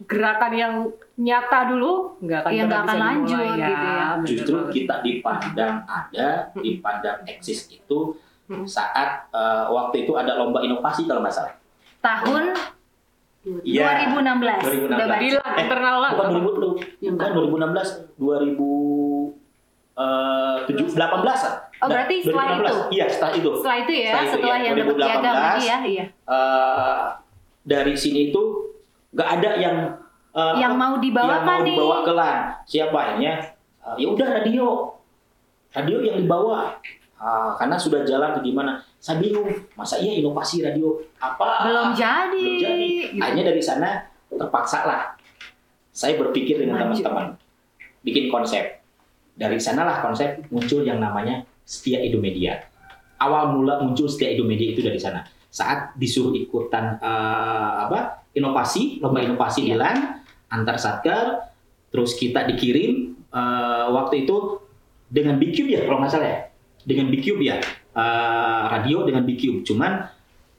[0.02, 0.74] gerakan yang
[1.16, 4.02] nyata dulu, nggak akan Iya, nggak akan bisa lanjut dimulai, gitu ya.
[4.22, 4.72] Justru banget.
[4.72, 7.98] kita dipandang ada, dipandang eksis itu
[8.52, 8.64] Hmm.
[8.64, 11.54] saat uh, waktu itu ada lomba inovasi kalau nggak salah.
[11.98, 12.52] Tahun
[13.42, 14.06] Iya.
[14.06, 14.62] 2016.
[14.62, 15.02] Udah 2016.
[15.02, 15.18] baca.
[15.18, 16.12] Di LAN, internal LAN.
[16.14, 16.68] Bukan 2000 lu.
[17.00, 19.34] Yang Bukan 2016, 2000
[19.92, 21.54] eh 7 18 lah.
[21.82, 22.62] Oh, berarti setelah 2016.
[22.62, 22.78] itu?
[22.94, 23.50] Iya, setelah itu.
[23.58, 25.02] Setelah itu ya, Setelah itu, setelah ya, yang dapat 2018.
[25.02, 26.04] piagam lagi ya, iya.
[26.24, 27.02] Eh,
[27.62, 28.42] dari sini itu
[29.10, 29.76] nggak ada yang
[30.32, 31.74] eh, Yang mau dibawakan yang mau nih.
[31.74, 32.36] dibawa ke LAN.
[32.64, 33.32] Siapa akhirnya?
[33.82, 34.66] eh, ya udah radio.
[35.72, 36.78] Radio yang dibawa.
[37.22, 38.82] Ah, karena sudah jalan ke gimana?
[38.98, 39.46] Saya bingung.
[39.78, 41.70] Masa iya inovasi radio apa?
[41.70, 42.34] Belum jadi.
[42.34, 42.90] belum jadi.
[43.14, 43.22] Gitu.
[43.22, 43.88] Akhirnya dari sana
[44.26, 45.02] terpaksa lah.
[45.94, 47.38] Saya berpikir dengan teman-teman,
[48.02, 48.82] bikin konsep.
[49.38, 52.58] Dari sanalah konsep muncul yang namanya Setia Edu Media.
[53.22, 55.22] Awal mula muncul Setia Edu Media itu dari sana.
[55.46, 59.78] Saat disuruh ikutan eh, apa inovasi, lomba inovasi Iya.
[59.78, 59.96] LAN,
[60.50, 61.38] antar satker,
[61.94, 64.58] terus kita dikirim eh, waktu itu
[65.06, 66.40] dengan BQ ya kalau nggak salah ya,
[66.82, 67.58] dengan BQ ya
[67.96, 69.66] eh, radio dengan BQ.
[69.66, 69.92] Cuman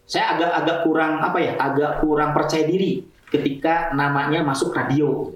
[0.04, 5.32] saya agak-agak kurang apa ya, agak kurang percaya diri ketika namanya masuk radio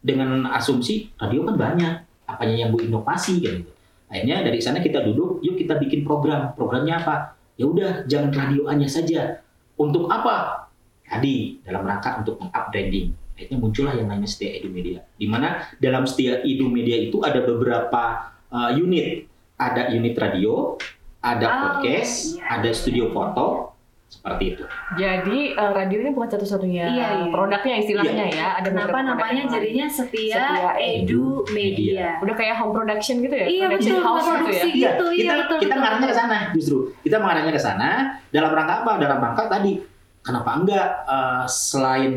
[0.00, 1.94] dengan asumsi radio kan banyak,
[2.28, 3.72] apanya yang bu inovasi kan gitu.
[4.14, 6.54] Akhirnya dari sana kita duduk, yuk kita bikin program.
[6.54, 7.34] Programnya apa?
[7.58, 9.42] Ya udah, jangan radioannya saja.
[9.74, 10.70] Untuk apa?
[11.02, 13.10] Tadi dalam rangka untuk meng-up branding.
[13.34, 15.02] Akhirnya muncullah yang namanya Setia Edu Media.
[15.18, 19.26] Di mana dalam Setia Edu Media itu ada beberapa uh, unit.
[19.54, 20.74] Ada unit radio,
[21.20, 22.58] ada Oh, podcast, iya.
[22.58, 23.70] ada studio foto,
[24.04, 24.64] seperti itu.
[24.94, 27.30] Jadi eh, radio ini bukan satu-satunya Iya, iya.
[27.30, 28.48] produknya istilahnya ya.
[28.58, 32.18] Ada Kenapa namanya jadinya Setia, Setia Edu Media?
[32.18, 33.46] Udah kayak home production gitu ya?
[33.46, 34.74] Iya production betul, house gitu produksi ya?
[34.74, 35.58] gitu, iya kita betul.
[35.62, 36.78] kita mengarahnya ke sana justru.
[37.00, 37.88] Kita mengarahnya ke sana
[38.30, 38.92] dalam rangka apa?
[38.98, 39.72] Dalam rangka tadi
[40.20, 42.12] kenapa enggak eh, selain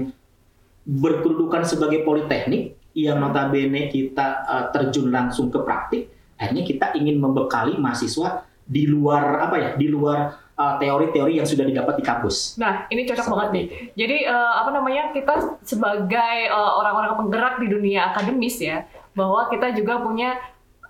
[0.87, 7.75] berkedudukan sebagai politeknik yang notabene kita eh, terjun langsung ke praktik, akhirnya kita ingin membekali
[7.75, 9.69] mahasiswa di luar apa ya?
[9.73, 10.17] Di luar
[10.53, 12.57] eh, teori-teori yang sudah didapat di kampus.
[12.57, 13.63] Nah, ini cocok Seperti banget nih.
[13.63, 13.73] itu.
[13.95, 19.71] Jadi eh, apa namanya kita sebagai eh, orang-orang penggerak di dunia akademis ya, bahwa kita
[19.71, 20.37] juga punya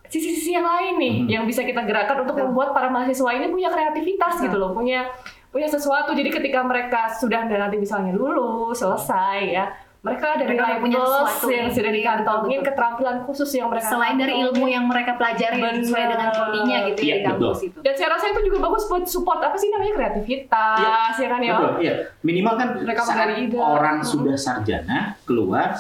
[0.07, 1.27] sisi-sisi yang lain nih Mhm.
[1.27, 5.03] yang bisa kita gerakan untuk membuat para mahasiswa ini punya kreativitas gitu loh, punya
[5.47, 6.11] punya sesuatu.
[6.11, 9.65] Jadi ketika mereka sudah nanti misalnya lulus, selesai ya,
[9.99, 12.67] mereka dari Mereka punya sesuatu yang sudah Iya, dikantongin, betul, betul.
[12.69, 15.81] keterampilan khusus yang mereka Selain dari ilmu yang mereka pelajari Bener.
[15.81, 17.77] sesuai dengan prodinya gitu ya Iya, di kampus itu.
[17.81, 21.53] dan saya rasa itu juga bagus buat support apa sih namanya kreativitas ya kan ya
[21.53, 21.93] Betul, iya.
[22.21, 23.57] Minimal kan Mereka saat ide.
[23.57, 24.07] orang Mhm.
[24.07, 25.73] sudah sarjana keluar,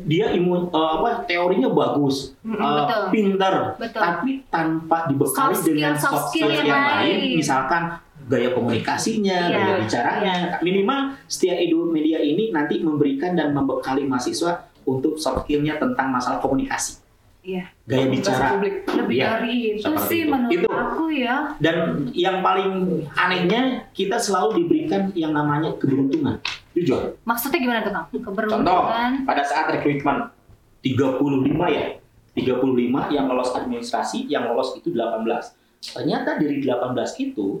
[0.00, 3.02] dia imun eh, apa teorinya bagus, Mhm, eh, betul.
[3.10, 4.00] pinter, Betul.
[4.00, 7.34] tapi tanpa dibekali Soft skill, dengan soft soft skill skill yang yang, lain, lain.
[7.36, 7.82] misalkan
[8.24, 14.64] gaya komunikasinya, Iya, gaya bicaranya, minimal Setia Edu Media ini nanti memberikan dan membekali mahasiswa
[14.82, 17.00] untuk soft skillnya tentang masalah komunikasi,
[17.40, 17.68] Iya.
[17.84, 18.84] gaya bicara, publik.
[18.86, 20.30] Lebih Iya, dari itu sih itu.
[20.30, 20.68] menurut Itu.
[20.68, 21.36] aku ya.
[21.56, 21.76] dan
[22.10, 22.72] yang paling
[23.12, 26.40] anehnya kita selalu diberikan yang namanya keberuntungan,
[26.72, 27.16] jujur.
[27.22, 28.06] Maksudnya gimana tuh Kang?
[28.08, 29.10] Contoh, Keberuntungan.
[29.22, 30.32] pada saat rekrutmen
[30.80, 31.86] 35 ya,
[32.34, 35.54] 35 yang lolos administrasi, yang lolos itu 18.
[35.84, 37.60] Ternyata dari 18 itu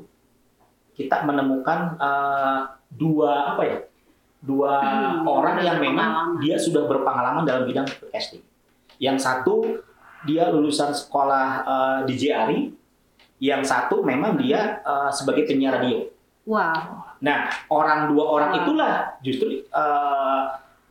[0.94, 2.60] kita menemukan eh,
[2.94, 3.78] dua apa ya?
[4.44, 8.44] Dua Hmm, orang yang memang dia sudah berpengalaman dalam bidang broadcasting.
[9.00, 9.56] Yang satu
[10.24, 12.60] dia lulusan sekolah eh, di JRI,
[13.42, 16.06] yang satu memang dia eh, sebagai penyiar radio.
[16.44, 17.16] Wow.
[17.24, 18.60] Nah, orang dua orang Wah.
[18.60, 20.42] itulah justru eh,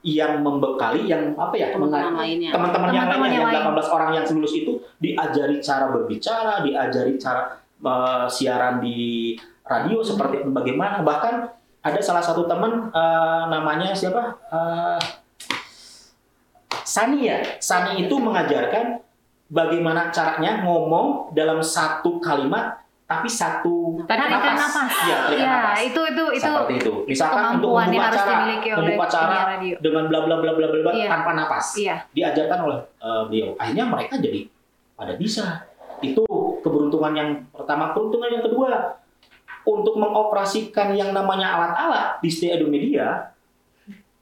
[0.04, 1.72] yang membekali yang apa ya?
[1.72, 3.64] teman-teman yang lainnya yang yang lain.
[3.72, 10.44] 18 orang yang lulus itu diajari cara berbicara, diajari cara eh, siaran di radio seperti
[10.46, 11.02] bagaimana.
[11.02, 11.36] Bahkan
[11.82, 14.36] ada salah satu teman eh, namanya siapa?
[14.50, 15.00] Eh,
[16.84, 17.40] Sani ya.
[17.58, 19.00] Sani itu mengajarkan
[19.48, 24.90] bagaimana caranya ngomong dalam satu kalimat tapi satu Tarikan napas.
[25.06, 25.78] Iya, tarikan Ya, napas.
[25.86, 26.94] itu itu itu seperti itu.
[27.06, 29.76] Misalkan untuk membuka acara, oleh membuka acara radio.
[29.80, 31.08] dengan bla bla bla bla bla bla Iya.
[31.12, 31.66] tanpa napas.
[31.78, 31.96] Iya.
[32.10, 33.50] Diajarkan oleh eh, beliau.
[33.60, 34.42] Akhirnya mereka jadi
[34.98, 35.46] pada bisa.
[36.02, 36.24] Itu
[36.60, 37.94] keberuntungan yang pertama.
[37.94, 38.70] Keberuntungan yang kedua,
[39.64, 43.32] untuk mengoperasikan yang namanya alat-alat di Setia Edu Media,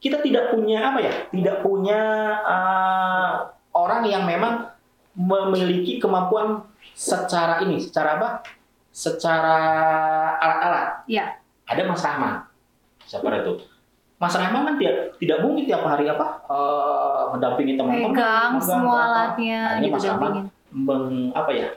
[0.01, 1.13] kita tidak punya apa ya?
[1.29, 2.01] Tidak punya
[2.45, 3.31] eh,
[3.73, 4.69] orang yang memang
[5.17, 8.29] memiliki kemampuan secara ini, secara apa?
[8.91, 9.57] Secara
[10.37, 10.87] alat-alat.
[11.09, 11.37] Iya.
[11.69, 12.33] Ada Mas Rahman.
[13.07, 13.53] Siapa itu?
[14.21, 18.13] Mas Rahman kan tidak tidak mungkin tiap hari apa eh, mendampingi teman-teman.
[18.13, 20.45] Megang, semua alatnya Akhirnya gitu Mas Rahman dampingin.
[20.71, 21.67] meng, apa ya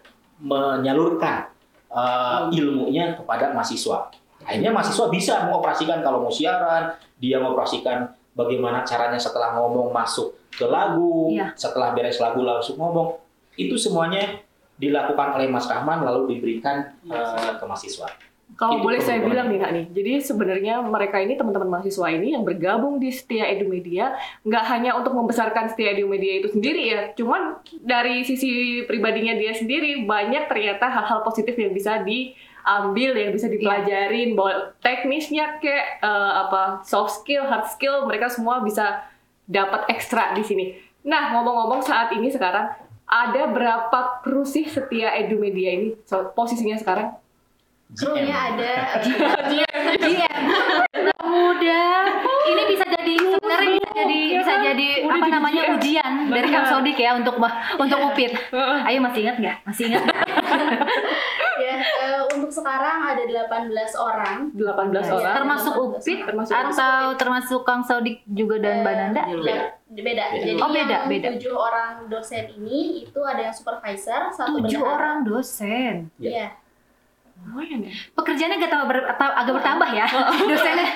[0.45, 1.54] menyalurkan
[1.95, 4.11] eh, ilmunya kepada mahasiswa.
[4.45, 10.67] Akhirnya mahasiswa bisa mengoperasikan kalau mau siaran, dia mengoperasikan bagaimana caranya setelah ngomong masuk ke
[10.69, 11.55] lagu, Iya.
[11.57, 13.17] setelah beres lagu langsung ngomong.
[13.55, 14.43] Itu semuanya
[14.75, 18.11] dilakukan oleh Mas Rahman lalu diberikan eh, ke mahasiswa.
[18.55, 22.39] Kalau Itu boleh saya bilang nih kak nih, jadi sebenarnya mereka ini teman-teman mahasiswa ini
[22.39, 24.15] yang bergabung di Setia Edu Media
[24.47, 29.51] nggak hanya untuk membesarkan Setia Edu Media itu sendiri ya, cuman dari sisi pribadinya dia
[29.59, 36.33] sendiri banyak ternyata hal-hal positif yang bisa diambil, yang bisa dipelajarin, bahwa teknisnya kayak eh,
[36.47, 39.03] apa soft skill, hard skill mereka semua bisa
[39.51, 40.79] dapat ekstra di sini.
[41.03, 42.71] Nah ngomong-ngomong saat ini sekarang
[43.05, 45.99] ada berapa kru sih Setia Edu Media ini?
[46.09, 47.24] So, posisinya sekarang?
[47.91, 48.73] Krunya ada
[49.45, 50.43] GM
[51.25, 51.85] muda
[52.45, 55.75] ini bisa jadi sebenarnya bisa jadi bisa jadi Udah apa jadi namanya GM.
[55.75, 56.67] ujian dari Kang.
[56.67, 57.37] Sodik ya untuk
[57.77, 58.33] untuk Upit
[58.85, 60.03] ayo masih ingat nggak masih ingat
[61.65, 64.37] ya eh, untuk sekarang ada 18 orang.
[64.53, 65.35] 18 orang.
[65.35, 69.23] Termasuk Upit Termasuk atau termasuk Kang Sodik juga dan Mbak Nanda?
[69.25, 69.55] Eh, Beda.
[69.87, 70.03] Beda.
[70.03, 70.25] Beda.
[70.35, 71.29] Jadi Oh, beda, yang beda.
[71.39, 76.11] tujuh orang dosen ini itu ada yang supervisor, satu Tujuh orang dosen.
[76.19, 76.51] Iya.
[77.37, 77.93] Lumayan ya.
[78.13, 80.07] Pekerjaannya agak, tambah ber- atau agak bertambah ya.
[80.41, 80.87] Dosennya.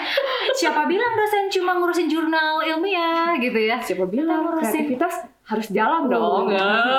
[0.50, 3.76] Siapa bilang dosen cuma ngurusin jurnal ilmiah gitu ya?
[3.78, 6.48] Siapa bilang ngurusin- kreativitas harus jalan dong.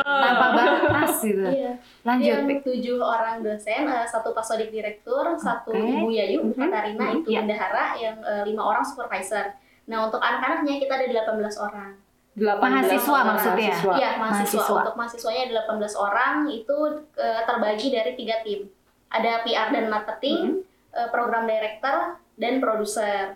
[0.04, 1.42] Tanpa batas gitu.
[1.42, 1.72] Iya.
[2.02, 2.60] Lanjut, yang Pik.
[2.62, 5.82] tujuh orang dosen, eh, satu pasodik direktur, satu Oke.
[5.82, 6.54] ibu Yayu, Mhm.
[6.56, 7.16] Katarina Mhm.
[7.16, 7.40] itu Iya.
[7.42, 9.46] bendahara, yang eh, lima orang supervisor.
[9.86, 11.98] Nah untuk anak-anaknya kita ada 18 orang.
[12.32, 13.74] 18 Mahasiswa orang maksudnya?
[13.74, 14.56] Iya mahasiswa.
[14.56, 14.80] Mahasiswa.
[14.80, 16.76] Untuk mahasiswanya ada 18 orang itu
[17.18, 18.70] eh, terbagi dari tiga tim.
[19.10, 21.98] Ada PR dan marketing, eh, program director,
[22.36, 23.36] dan produser.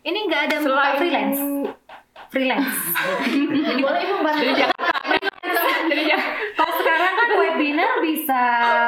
[0.00, 1.38] Ini nggak ada muka Selain freelance.
[2.28, 2.70] Freelance.
[3.82, 4.44] Boleh ibu bantu?
[6.54, 8.42] Kalau sekarang kan webinar bisa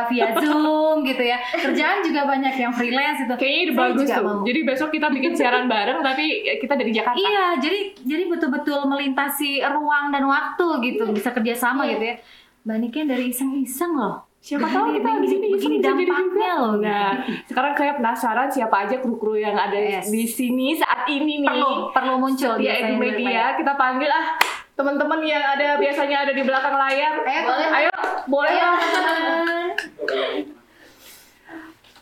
[0.06, 1.38] via Zoom gitu ya.
[1.38, 3.34] Kerjaan juga banyak yang freelance itu.
[3.34, 4.22] Kayaknya ide bagus tuh.
[4.22, 4.42] mau.
[4.42, 6.24] Jadi besok kita bikin siaran bareng tapi
[6.58, 7.16] kita dari Jakarta.
[7.16, 11.90] Iya, jadi jadi betul-betul melintasi ruang dan waktu gitu, bisa kerjasama Iya.
[11.94, 12.16] gitu ya.
[12.60, 14.29] Mbak Niken dari iseng-iseng loh.
[14.40, 16.80] Siapa tahu kita di sini begini dampaknya loh.
[16.80, 17.12] Nah,
[17.44, 20.08] sekarang saya penasaran siapa aja kru-kru yang ada Yes.
[20.08, 21.46] di sini saat ini nih.
[21.46, 24.26] Perlu perlu muncul Di biasanya Edu di Media kita panggil ah
[24.72, 27.14] teman-teman yang ada biasanya ada di belakang layar.
[27.20, 27.68] Eh, Boleh.
[27.70, 27.92] Ayo,
[28.26, 29.66] boleh Ayo, teman-teman.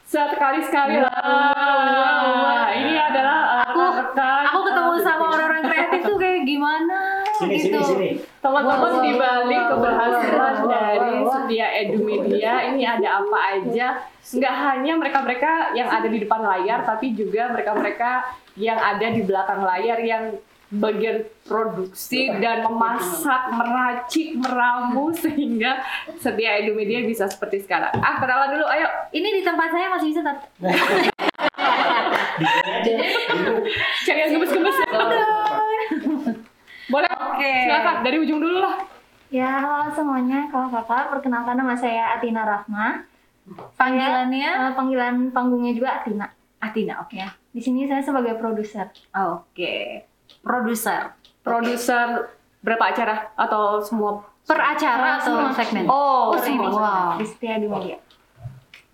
[0.09, 1.11] Sekali sekali lah.
[1.13, 2.67] wow, wow.
[2.71, 6.99] Ini adalah uh, Aku- rekan Aku ketemu sama orang-orang kreatif tuh kayak gimana
[7.39, 7.79] Sini, gitu.
[7.79, 8.11] sini, sini.
[8.43, 11.31] teman-teman di balik wow, keberhasilan wow, wow, dari wow.
[11.31, 13.89] Setia Edu Media ini ada apa aja
[14.29, 18.27] nggak hanya mereka-mereka yang ada di depan layar tapi juga mereka-mereka
[18.59, 20.35] yang ada di belakang layar yang
[20.69, 25.81] bagian produksi dan memasak, meracik, meramu sehingga
[26.21, 27.89] Setia Edu Media bisa seperti sekarang.
[28.05, 28.85] Ah, kenalan dulu, ayo.
[29.09, 30.45] Ini di tempat saya masih bisa tat.
[34.05, 34.77] Cari yang gemes-gemes.
[36.89, 37.11] Boleh?
[37.11, 37.53] Oke.
[37.65, 38.81] Silakan dari ujung dulu lah.
[39.29, 40.49] Ya, halo semuanya.
[40.49, 43.05] Kalau kakak, perkenalkan nama saya Atina Rahma.
[43.77, 46.27] Panggilannya Eh, panggilan panggungnya juga Atina.
[46.59, 47.15] Atina, oke.
[47.15, 48.89] Ya, di sini saya sebagai produser.
[49.15, 50.05] Oke.
[50.41, 51.13] Produser.
[51.41, 54.25] Produser berapa acara atau semua?
[54.43, 55.53] Per acara atau Semua.
[55.55, 55.85] segmen?
[55.87, 56.69] Oh, Oh, semua.
[56.69, 57.11] Wow.
[57.21, 58.01] Di Setia di Media.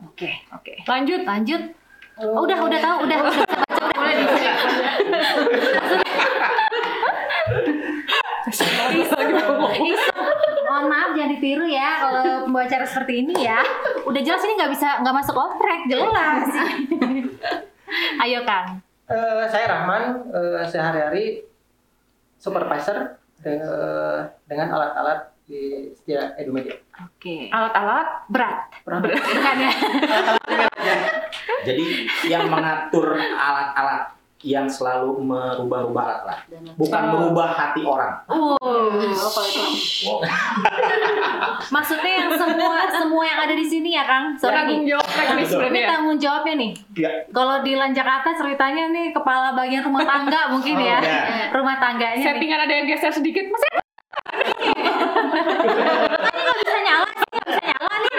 [0.05, 0.83] Oke, oke.
[0.85, 1.23] Lanjut.
[1.23, 1.63] Lanjut.
[2.17, 3.19] Oh, udah, udah tahu, udah.
[3.23, 3.39] udah
[4.29, 4.55] udah.
[10.65, 13.61] Mohon maaf jangan ditiru ya kalau pembawa acara seperti ini ya.
[14.03, 16.45] Udah jelas ini nggak bisa nggak masuk oprek jelas.
[18.23, 18.81] Ayo Kang.
[19.05, 20.03] Eh, saya Rahman,
[20.33, 21.45] eh, sehari-hari
[22.35, 26.73] supervisor de- dengan alat-alat di Setia Edu Media.
[26.97, 27.53] Oke.
[27.53, 28.59] Alat-alat Berat.
[29.13, 29.73] Bukan ya?
[31.69, 31.87] Jadi
[32.27, 34.14] yang mengatur alat-alat
[34.45, 36.39] yang selalu merubah-rubah alat-alat,
[36.77, 38.13] bukan merubah hati orang.
[38.29, 38.61] Oh.
[38.61, 40.21] Wow.
[41.75, 44.37] Maksudnya yang semua semua yang ada di sini ya Kang.
[44.37, 44.93] tanggung Sorry.
[44.93, 45.25] jawab Betul.
[45.25, 45.89] Ini berarti ya.
[45.89, 46.73] tanggung jawabnya nih.
[46.95, 50.99] Ya, Kalau di Lan Jakarta ceritanya nih kepala bagian rumah tangga mungkin ya.
[51.01, 51.49] Oh, ya.
[51.57, 52.27] Rumah tangganya nih.
[52.29, 53.63] Settingan ada yang geser sedikit, Mas.
[56.35, 58.13] Nggak bisa nyala sih, nggak bisa nyala nih.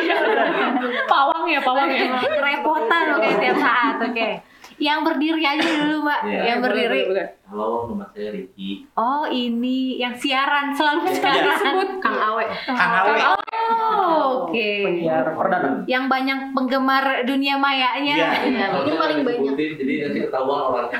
[1.06, 2.18] Pawang ya, pawang ya.
[2.18, 4.30] Kerepotan oke tiap saat, oke.
[4.76, 6.42] Yang berdiri aja dulu Mbak, Iya.
[6.44, 7.02] yang berdiri.
[7.02, 7.28] Boleh, boleh.
[7.46, 8.84] Halo, nama saya Ricky.
[8.94, 11.14] Oh ini yang siaran selalu Iya.
[11.16, 11.44] siaran.
[11.48, 12.46] Disebut Kang Awe.
[12.66, 13.20] Kang Awe.
[13.66, 14.68] Oh, oke.
[14.84, 15.80] Penyiar perdana.
[15.86, 18.16] Yang banyak penggemar dunia mayanya.
[18.16, 18.30] Iya.
[18.46, 19.54] Iya, ini paling banyak.
[19.56, 21.00] Jadi nanti ketahuan orangnya.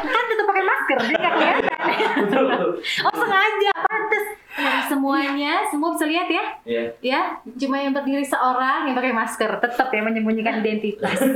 [0.00, 1.72] Kan tetap pakai masker, jadi nggak kelihatan.
[3.04, 4.24] Oh sengaja, pantes.
[4.50, 6.44] Dari semuanya, semua bisa lihat ya.
[6.66, 6.82] Iya.
[7.00, 7.20] Ya,
[7.56, 11.16] cuma yang berdiri seorang yang pakai masker, tetap ya menyembunyikan identitas.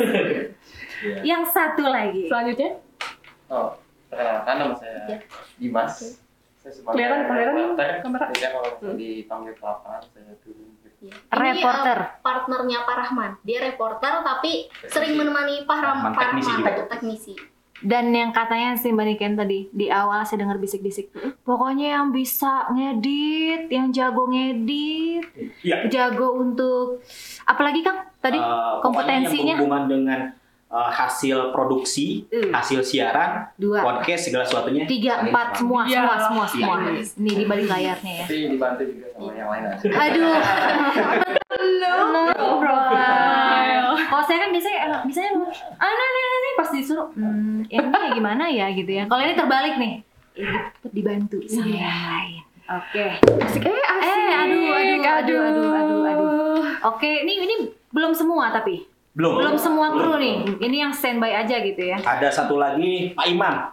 [1.00, 1.18] Iya.
[1.24, 2.22] Yang satu lagi.
[2.26, 2.70] selanjutnya.
[3.46, 3.74] Oh,
[4.09, 5.18] perkenalkan nama saya
[5.57, 6.20] Dimas.
[6.57, 8.24] Saya sebagai Kelihatan, kamera.
[8.30, 10.68] Jadi kalau dipanggil ke lapangan, saya turun.
[10.80, 10.88] gitu.
[11.04, 11.98] Ini, Reporter.
[12.00, 13.30] eh, partnernya Pak Rahman.
[13.44, 14.52] Dia reporter tapi
[14.87, 17.35] sering menemani Pak Rahman, Pak teknisi Rahman, teknisi.
[17.85, 21.12] Dan yang katanya si Mbak Niken tadi di awal saya dengar bisik-bisik.
[21.44, 25.26] Pokoknya yang bisa ngedit, yang jago ngedit,
[25.61, 25.92] Iya.
[25.92, 27.04] jago untuk
[27.44, 30.20] apalagi Kang tadi pokoknya kompetensinya yang berhubungan dengan
[30.66, 32.50] eh, hasil produksi, Uh.
[32.50, 34.85] hasil siaran, dua, podcast segala sesuatunya.
[34.85, 36.00] tiga, empat semua, Iya.
[36.00, 36.74] semua, semua, semua.
[36.81, 37.03] Iya.
[37.14, 38.27] Ini di balik layarnya ya.
[38.27, 39.62] Tapi dibantu juga sama yang lain.
[39.92, 40.35] Aduh.
[41.55, 41.96] Halo,
[42.59, 43.88] profile.
[44.05, 45.31] Kalau saya kan biasanya eh, biasanya
[45.74, 49.05] ah nah, nah, nah, nah, pas disuruh hmm, ini ya gimana ya gitu ya.
[49.07, 49.92] Kalau ini terbalik nih.
[50.90, 52.42] Dibantu sama yang lain.
[52.64, 53.07] Oke.
[53.44, 54.09] Asik, eh asik.
[54.09, 56.62] Eh, aduh, aduh, aduh, aduh, aduh, aduh.
[56.90, 57.55] Oke, ini ini
[57.90, 58.83] belum semua tapi
[59.14, 59.38] Belum.
[59.38, 60.59] Belum semua kru nih.
[60.59, 61.98] Ini yang standby aja gitu ya.
[61.98, 63.70] Ada satu lagi Pak Imam.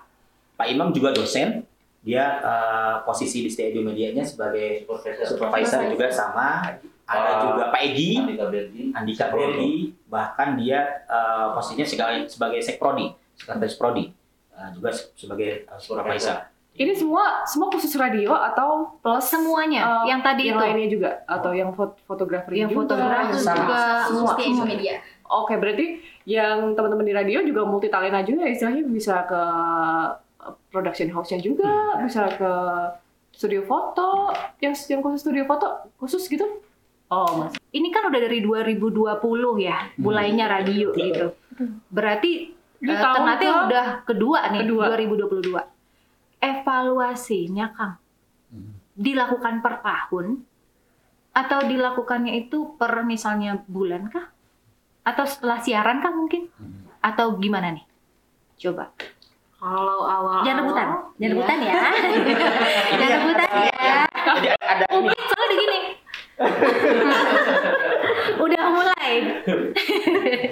[0.54, 1.65] Pak Imam juga dosen.
[2.01, 4.86] Dia eh, posisi di Studio Medianya sebagai
[5.23, 6.65] supervisor juga sama.
[7.04, 8.82] Ada juga Pak Egi, Andika Berdi.
[8.91, 9.71] Andika Berdi,
[10.08, 14.06] bahkan dia eh, posisinya sebagai sebagai sekprodi, sekretaris prodi,
[14.51, 16.38] Eh, juga se- sebagai eh, supervisor.
[16.71, 19.82] Ini semua semua khusus radio atau plus Semuanya.
[20.01, 20.63] eh, yang tadi yang itu.
[20.63, 22.80] lainnya juga atau yang fot fotografer Yang juga?
[22.88, 23.58] fotografer Sama.
[23.60, 23.80] juga.
[24.08, 24.65] Semua Semua.
[24.65, 24.93] Media.
[25.32, 29.41] Oke, berarti yang teman-teman di radio juga multi talenta juga ya, istilahnya bisa ke
[30.44, 32.52] uh, production house-nya juga, bisa ke
[33.32, 36.44] studio foto, yang yang khusus studio foto khusus gitu.
[37.08, 37.56] Oh, Mas.
[37.72, 39.20] Ini kan udah dari 2020
[39.60, 41.32] ya, mulainya radio gitu.
[41.88, 44.86] Berarti Ini eh, tahun Ternate ke- udah kedua nih, Kedua.
[44.91, 46.44] 2022.
[46.44, 47.96] Evaluasinya, Kang,
[48.98, 50.41] dilakukan per tahun
[51.32, 54.28] atau dilakukannya itu per misalnya bulan kah?
[55.01, 56.49] Atau setelah siaran kah mungkin?
[57.01, 57.85] Atau gimana nih?
[58.59, 58.93] Coba.
[59.57, 61.27] Kalau awal Jangan rebutan, jangan Iya.
[61.29, 61.79] rebutan ya.
[62.97, 63.93] jangan rebutan ya.
[64.11, 65.09] Jadi ada ini.
[65.13, 65.79] Soalnya di gini.
[68.41, 69.13] Udah mulai.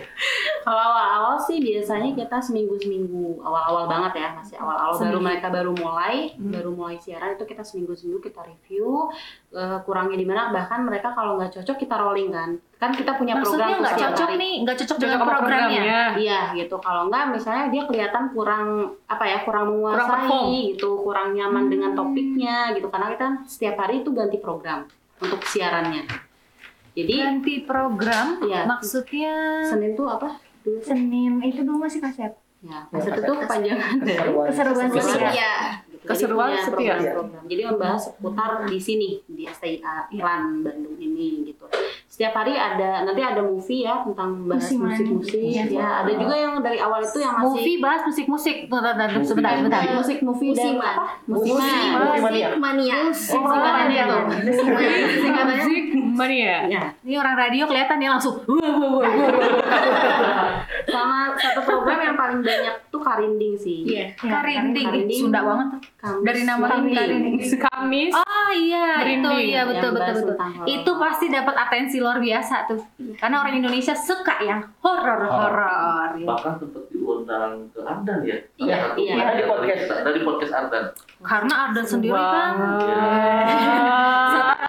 [0.59, 5.71] Kalau awal-awal sih biasanya kita seminggu seminggu awal-awal banget ya masih awal-awal baru mereka baru
[5.73, 6.51] mulai Hmm.
[6.51, 9.07] baru mulai siaran itu kita seminggu seminggu kita review
[9.51, 13.35] eh, kurangnya di mana bahkan mereka kalau nggak cocok kita rolling kan kan kita punya
[13.35, 14.39] program Maksudnya tuh nggak cocok hari.
[14.39, 15.83] nih, nggak cocok Cocok dengan programnya.
[16.15, 16.75] Iya gitu.
[16.77, 18.67] Kalau enggak misalnya dia kelihatan kurang
[19.05, 20.47] apa ya kurang menguasai perform.
[20.47, 22.87] gitu, kurang nyaman dengan topiknya gitu.
[22.87, 26.07] Karena kita setiap hari itu ganti program untuk siarannya.
[26.89, 28.65] Jadi Ganti program, Iya.
[28.65, 30.35] maksudnya Senin tuh apa?
[30.85, 32.48] Senin itu dulu masih kaset.
[32.59, 34.99] Ya, kaset itu kepanjangan dari Keseruan Keseruan.
[34.99, 35.31] setia.
[35.31, 35.53] Iya.
[35.87, 36.03] gitu.
[36.03, 36.91] Keseruan Jadi setia.
[36.91, 37.43] program-program.
[37.47, 41.63] Jadi membahas seputar di sini di STIA Iklan Bandung ini gitu.
[42.09, 45.63] Setiap hari ada nanti ada movie ya tentang bahas musik-musik Iya.
[45.71, 45.87] ya.
[46.03, 48.55] Ada juga yang dari awal itu yang masih Movie bahas musik-musik.
[48.67, 48.91] Sebentar,
[49.23, 49.79] sebentar.
[49.95, 51.15] Musik movie dan apa?
[51.23, 51.55] Musik.
[51.55, 51.95] Musiman.
[52.11, 52.97] Musik mania.
[53.07, 54.03] Musik mania.
[54.03, 54.35] Oh, tuh.
[55.47, 56.55] Musik mania.
[56.67, 56.83] Ya.
[56.99, 58.35] Ini orang radio kelihatan ya langsung.
[60.89, 61.78] Sama satu program
[62.29, 63.77] paling banyak tuh Karinding sih.
[63.89, 64.05] Iya.
[64.13, 65.19] Karinding, Ih, Karinding.
[65.25, 65.81] Sunda banget tuh.
[65.97, 66.93] Kamis Dari nama Karinding.
[66.93, 67.35] Karinding.
[67.57, 68.13] Kamis.
[68.13, 69.49] Oh iya, itu Merinding.
[69.49, 70.35] iya betul Yang betul betul.
[70.37, 70.65] horor.
[70.69, 72.81] Itu pasti dapat atensi luar biasa tuh.
[73.17, 76.09] Karena orang Indonesia suka yang horor horor.
[76.21, 78.37] Bahkan sempat diundang ke Ardan ya.
[78.61, 79.13] Iya, iya.
[79.33, 79.83] di podcast.
[79.89, 80.83] Ada di podcast Ardan.
[81.25, 82.53] Karena Ardan sendiri kan.
[82.61, 83.89] Wah.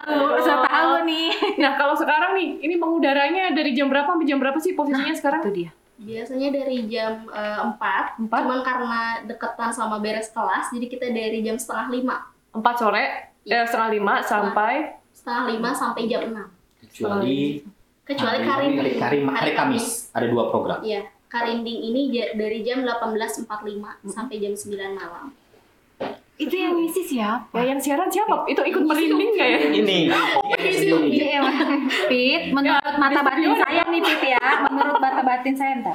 [0.01, 1.29] Tahu, saya tahu nih.
[1.61, 5.41] Nah, kalau sekarang nih, ini mengudaranya dari jam berapa sampai jam berapa sih posisinya sekarang?
[5.45, 5.71] Itu dia.
[6.01, 8.41] Biasanya dari jam eh, 4, Empat?
[8.41, 12.15] cuman karena deketan sama beres kelas, jadi kita dari jam setengah lima.
[12.51, 13.05] 4 sore,
[13.45, 16.49] eh, setengah lima sampai Setengah lima sampai jam 6.
[16.81, 17.61] Kecuali
[18.01, 18.97] Kecuali hari, Karinding.
[18.99, 20.81] hari, hari, hari Kamis ada dua program.
[20.81, 23.47] Iya, Karinding ini dari jam 18.45
[24.09, 25.31] sampai jam 9 malam.
[26.41, 27.53] Itu yang ngisi siapa?
[27.53, 28.49] ya yang siaran siapa?
[28.49, 29.59] Itu ikut merinding nggak ya?
[29.69, 29.99] Ini.
[31.13, 31.85] Iya, emang.
[32.09, 35.93] Pit, menurut mata batin saya nih Pit ya, menurut mata batin saya ntar.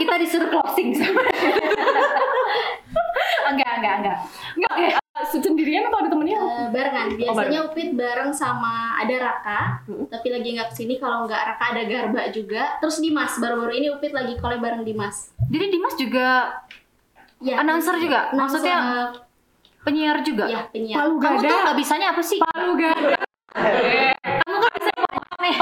[0.00, 1.22] Kita disuruh closing sama.
[3.52, 4.18] enggak, enggak, enggak.
[4.56, 6.38] Enggak, eh, sendirian atau ada temennya?
[6.40, 9.60] Eh, barengan, biasanya Upit bareng sama ada Raka,
[10.08, 10.94] tapi lagi nggak ke sini.
[10.96, 12.80] Kalau nggak Raka ada Garba juga.
[12.80, 15.30] Terus Dimas, baru-baru ini Upit lagi collab bareng Dimas.
[15.50, 16.58] Jadi Dimas juga
[17.40, 18.28] Ya, announcer juga?
[18.28, 18.76] announcer, Maksudnya
[19.80, 20.44] penyiar juga?
[20.44, 20.96] ya penyiar.
[21.00, 21.64] Palu Kamu tuh gada.
[21.64, 22.36] nggak bisanya apa sih?
[22.38, 23.16] Palu gada.
[24.44, 25.54] Kamu kan bisa banyak nih.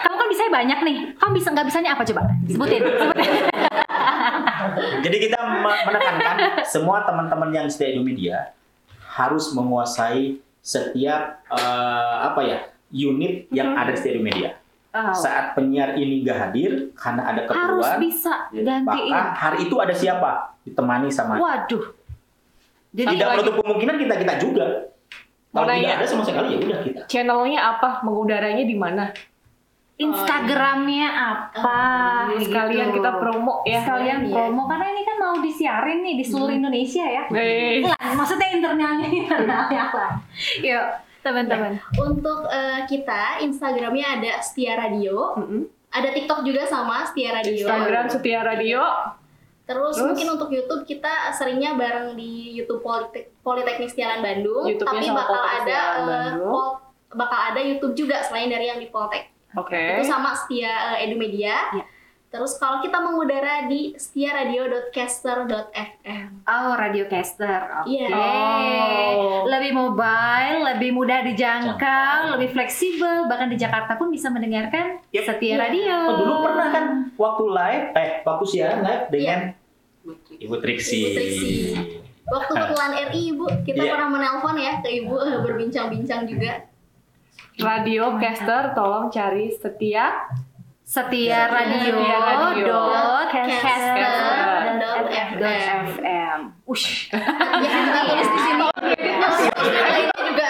[0.00, 0.96] Kamu kan bisa banyak nih.
[1.16, 2.22] Kamu bisa nggak bisanya apa coba?
[2.44, 2.82] Sebutin.
[2.84, 3.32] Sebutin.
[5.04, 8.52] Jadi kita me- menekankan semua teman-teman yang stay di media
[9.10, 12.58] harus menguasai setiap eh, apa ya
[12.92, 14.59] unit yang ada di Stereo Media.
[14.90, 15.14] Oh.
[15.14, 17.54] Saat penyiar ini nggak hadir karena ada Harus
[17.86, 19.06] keperluan, bisa Ya, gantiin.
[19.06, 20.30] maka hari itu ada siapa
[20.60, 21.38] ditemani sama.
[21.38, 21.94] Waduh.
[22.90, 24.66] Jadi Tidak menutup kemungkinan kita kita juga.
[25.50, 27.00] Kalau tidak ada sama sekali ya udah kita.
[27.06, 28.02] Channelnya apa?
[28.02, 29.14] Mengudaranya di mana?
[29.94, 31.78] Instagramnya apa?
[32.40, 32.96] Sekalian gitu.
[32.98, 33.84] kita promo ya.
[33.84, 34.32] Sekalian Iya.
[34.32, 37.24] promo karena ini kan mau disiarin nih di seluruh Indonesia ya.
[37.30, 40.12] Eh, Lah, maksudnya internalnya internalnya lah.
[40.58, 40.84] Yuk,
[41.20, 41.76] teman-teman.
[41.96, 45.62] Untuk eh, kita Instagramnya ada Setia Radio, mm-mm.
[45.92, 47.64] ada TikTok juga sama Setia Radio.
[47.66, 48.80] Instagram Setia Radio.
[49.64, 50.06] Terus, Terus?
[50.10, 55.38] mungkin untuk YouTube kita seringnya bareng di YouTube Politek Politeknik Setiawan Bandung, YouTube-nya tapi bakal
[55.38, 56.50] Politeknik ada Bandung.
[56.50, 56.76] pol-
[57.10, 59.30] bakal ada YouTube juga selain dari yang di Poltek.
[59.54, 59.78] Oke.
[59.98, 61.70] Itu sama Setia eh, Edu Media.
[61.70, 61.84] Iya.
[62.30, 66.46] Terus kalau kita mengudara di setiaradio.caster.fm.
[66.46, 67.82] Oh, radiocaster.
[67.82, 67.90] Oke.
[67.90, 68.06] Iya.
[68.14, 69.42] Oh.
[69.50, 75.24] Lebih mobile, lebih mudah dijangkau, lebih fleksibel, bahkan di Jakarta pun bisa mendengarkan Yep.
[75.26, 75.58] Setia Iya.
[75.58, 75.96] Radio.
[76.06, 76.84] Oh, dulu pernah kan
[77.18, 79.38] waktu live, eh waktu siaran live dengan
[80.38, 80.98] Ibu Triksi.
[81.02, 81.74] Ibu Triksi.
[82.30, 83.90] Waktu ketuaan RI Ibu, kita Iya.
[83.90, 86.62] pernah menelpon ya ke Ibu eh, berbincang-bincang juga.
[87.58, 90.14] Radio caster tolong cari setia
[90.90, 92.02] Setia Radio.
[92.02, 92.66] Setia Radio.
[92.66, 94.10] dot Caster.
[95.86, 96.40] FM.
[96.66, 97.06] Ush.
[97.62, 98.66] Ya, kita tulis di sini.
[99.86, 100.46] Lainnya juga.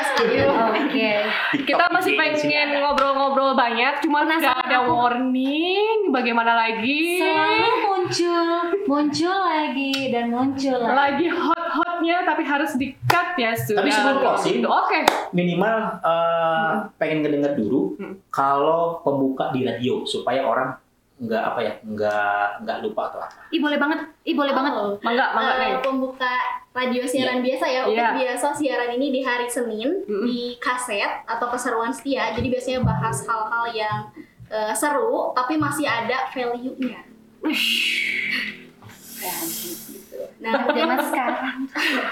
[0.81, 1.13] Oke.
[1.65, 8.49] kita masih pengen ngobrol-ngobrol banyak cuma nggak ada warning bagaimana lagi Selalu muncul,
[8.85, 10.97] muncul lagi dan muncul lagi.
[10.97, 11.27] lagi
[11.81, 14.99] hot-hotnya tapi harus di-cut ya sudah Tapi sebelum closing, oke
[15.33, 18.15] minimal eh, pengen ngedenger dulu Hmm.
[18.29, 20.77] kalau pembuka di radio supaya orang
[21.19, 23.45] nggak apa ya nggak nggak lupa atau apa.
[23.51, 24.73] Ih boleh banget, ih boleh banget.
[24.73, 24.97] Oh.
[25.01, 26.33] mangga mangga Eh, nih pembuka
[26.71, 27.83] radio siaran biasa ya.
[27.85, 28.09] Iya.
[28.17, 30.25] biasa siaran ini di hari Senin Mm-mm.
[30.25, 32.33] di kaset atau keseruan setia.
[32.33, 33.99] Jadi biasanya bahas hal-hal yang
[34.49, 37.05] eh, seru tapi masih ada value-nya.
[40.41, 41.57] Nah, Zaman sekarang.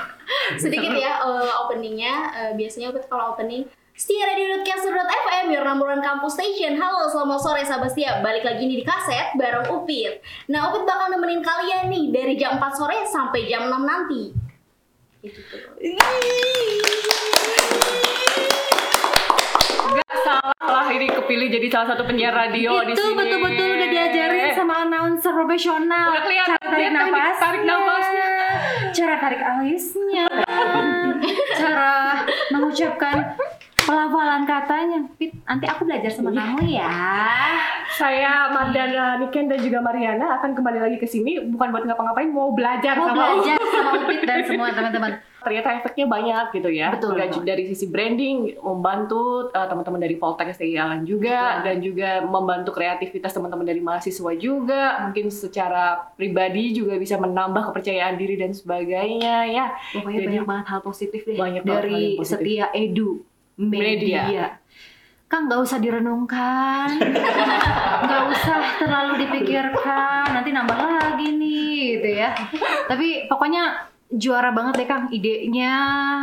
[0.62, 2.14] sedikit ya eh, openingnya.
[2.36, 3.64] Eh, biasanya kalau opening
[3.98, 6.78] Setia Radio.caster.fm, your number one campus station.
[6.78, 8.22] Halo, selamat sore sahabat setia.
[8.22, 10.22] Balik lagi nih di kaset bareng Upit.
[10.54, 14.30] Nah, Upit bakal nemenin kalian nih dari jam 4 sore sampai jam 6 nanti.
[15.18, 15.40] Gitu
[19.88, 23.77] nggak salah lah ini kepilih jadi salah satu penyiar radio di Itu sini betul-betul udah
[23.90, 26.12] diajarin sama announcer profesional.
[26.12, 28.28] Udah kelihatan, cara tarik nafasnya, tarik nafasnya.
[28.94, 30.24] cara tarik alisnya,
[31.60, 31.92] cara
[32.52, 33.16] mengucapkan
[33.88, 34.98] pelafalan katanya.
[35.16, 36.92] Fit, nanti aku belajar sama kamu ya.
[37.98, 42.54] saya Mardana Niken dan juga Mariana akan kembali lagi ke sini bukan buat ngapa-ngapain mau
[42.54, 45.18] belajar Mau sama belajar sama Upit dan semua teman-teman.
[45.48, 46.92] Ternyata efeknya banyak gitu ya.
[46.92, 47.16] Betul.
[47.16, 52.76] Cuma dari sisi branding membantu uh, teman-teman dari Voltex STI Alan juga dan juga membantu
[52.76, 55.08] kreativitas teman-teman dari mahasiswa juga.
[55.08, 59.72] Mungkin secara pribadi juga bisa menambah kepercayaan diri dan sebagainya ya.
[59.96, 62.44] Pokoknya Jadi, banyak banget hal positif deh banyak dari positif.
[62.44, 63.24] setia edu
[63.56, 64.22] media.
[64.28, 64.46] Media.
[65.28, 66.88] Kang nggak usah direnungkan,
[68.08, 72.32] nggak usah terlalu dipikirkan, nanti nambah lagi nih, gitu ya.
[72.88, 75.74] Tapi pokoknya juara banget deh Kang, idenya,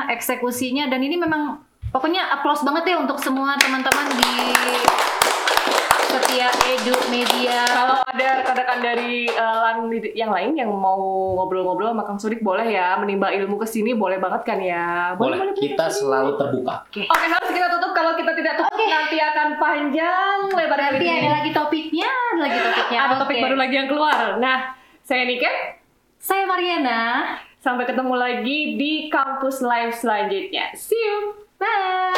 [0.09, 1.61] eksekusinya, dan ini memang
[1.93, 4.33] pokoknya applause banget ya untuk semua teman-teman di
[6.15, 7.67] setia edu media.
[7.67, 10.99] Kalau ada rekan-rekan dari uh, LAN yang lain yang mau
[11.39, 15.15] ngobrol-ngobrol sama Kang Sudik boleh ya menimba ilmu ke sini boleh banget kan ya.
[15.19, 16.87] Boleh, kita selalu terbuka.
[16.87, 17.91] Oke, harus kita tutup.
[17.95, 21.19] Kalau kita tidak tutup nanti akan panjang lebar Nanti ini.
[21.23, 22.99] ada lagi topiknya, ada lagi topiknya.
[23.07, 23.43] Ada topik Oke.
[23.43, 24.17] baru lagi yang keluar.
[24.39, 24.59] Nah,
[25.03, 25.55] saya Niken.
[26.19, 26.99] Saya Mariana.
[27.65, 30.77] Sampai ketemu lagi di kampus live selanjutnya.
[30.77, 31.33] See you.
[31.57, 32.13] Bye.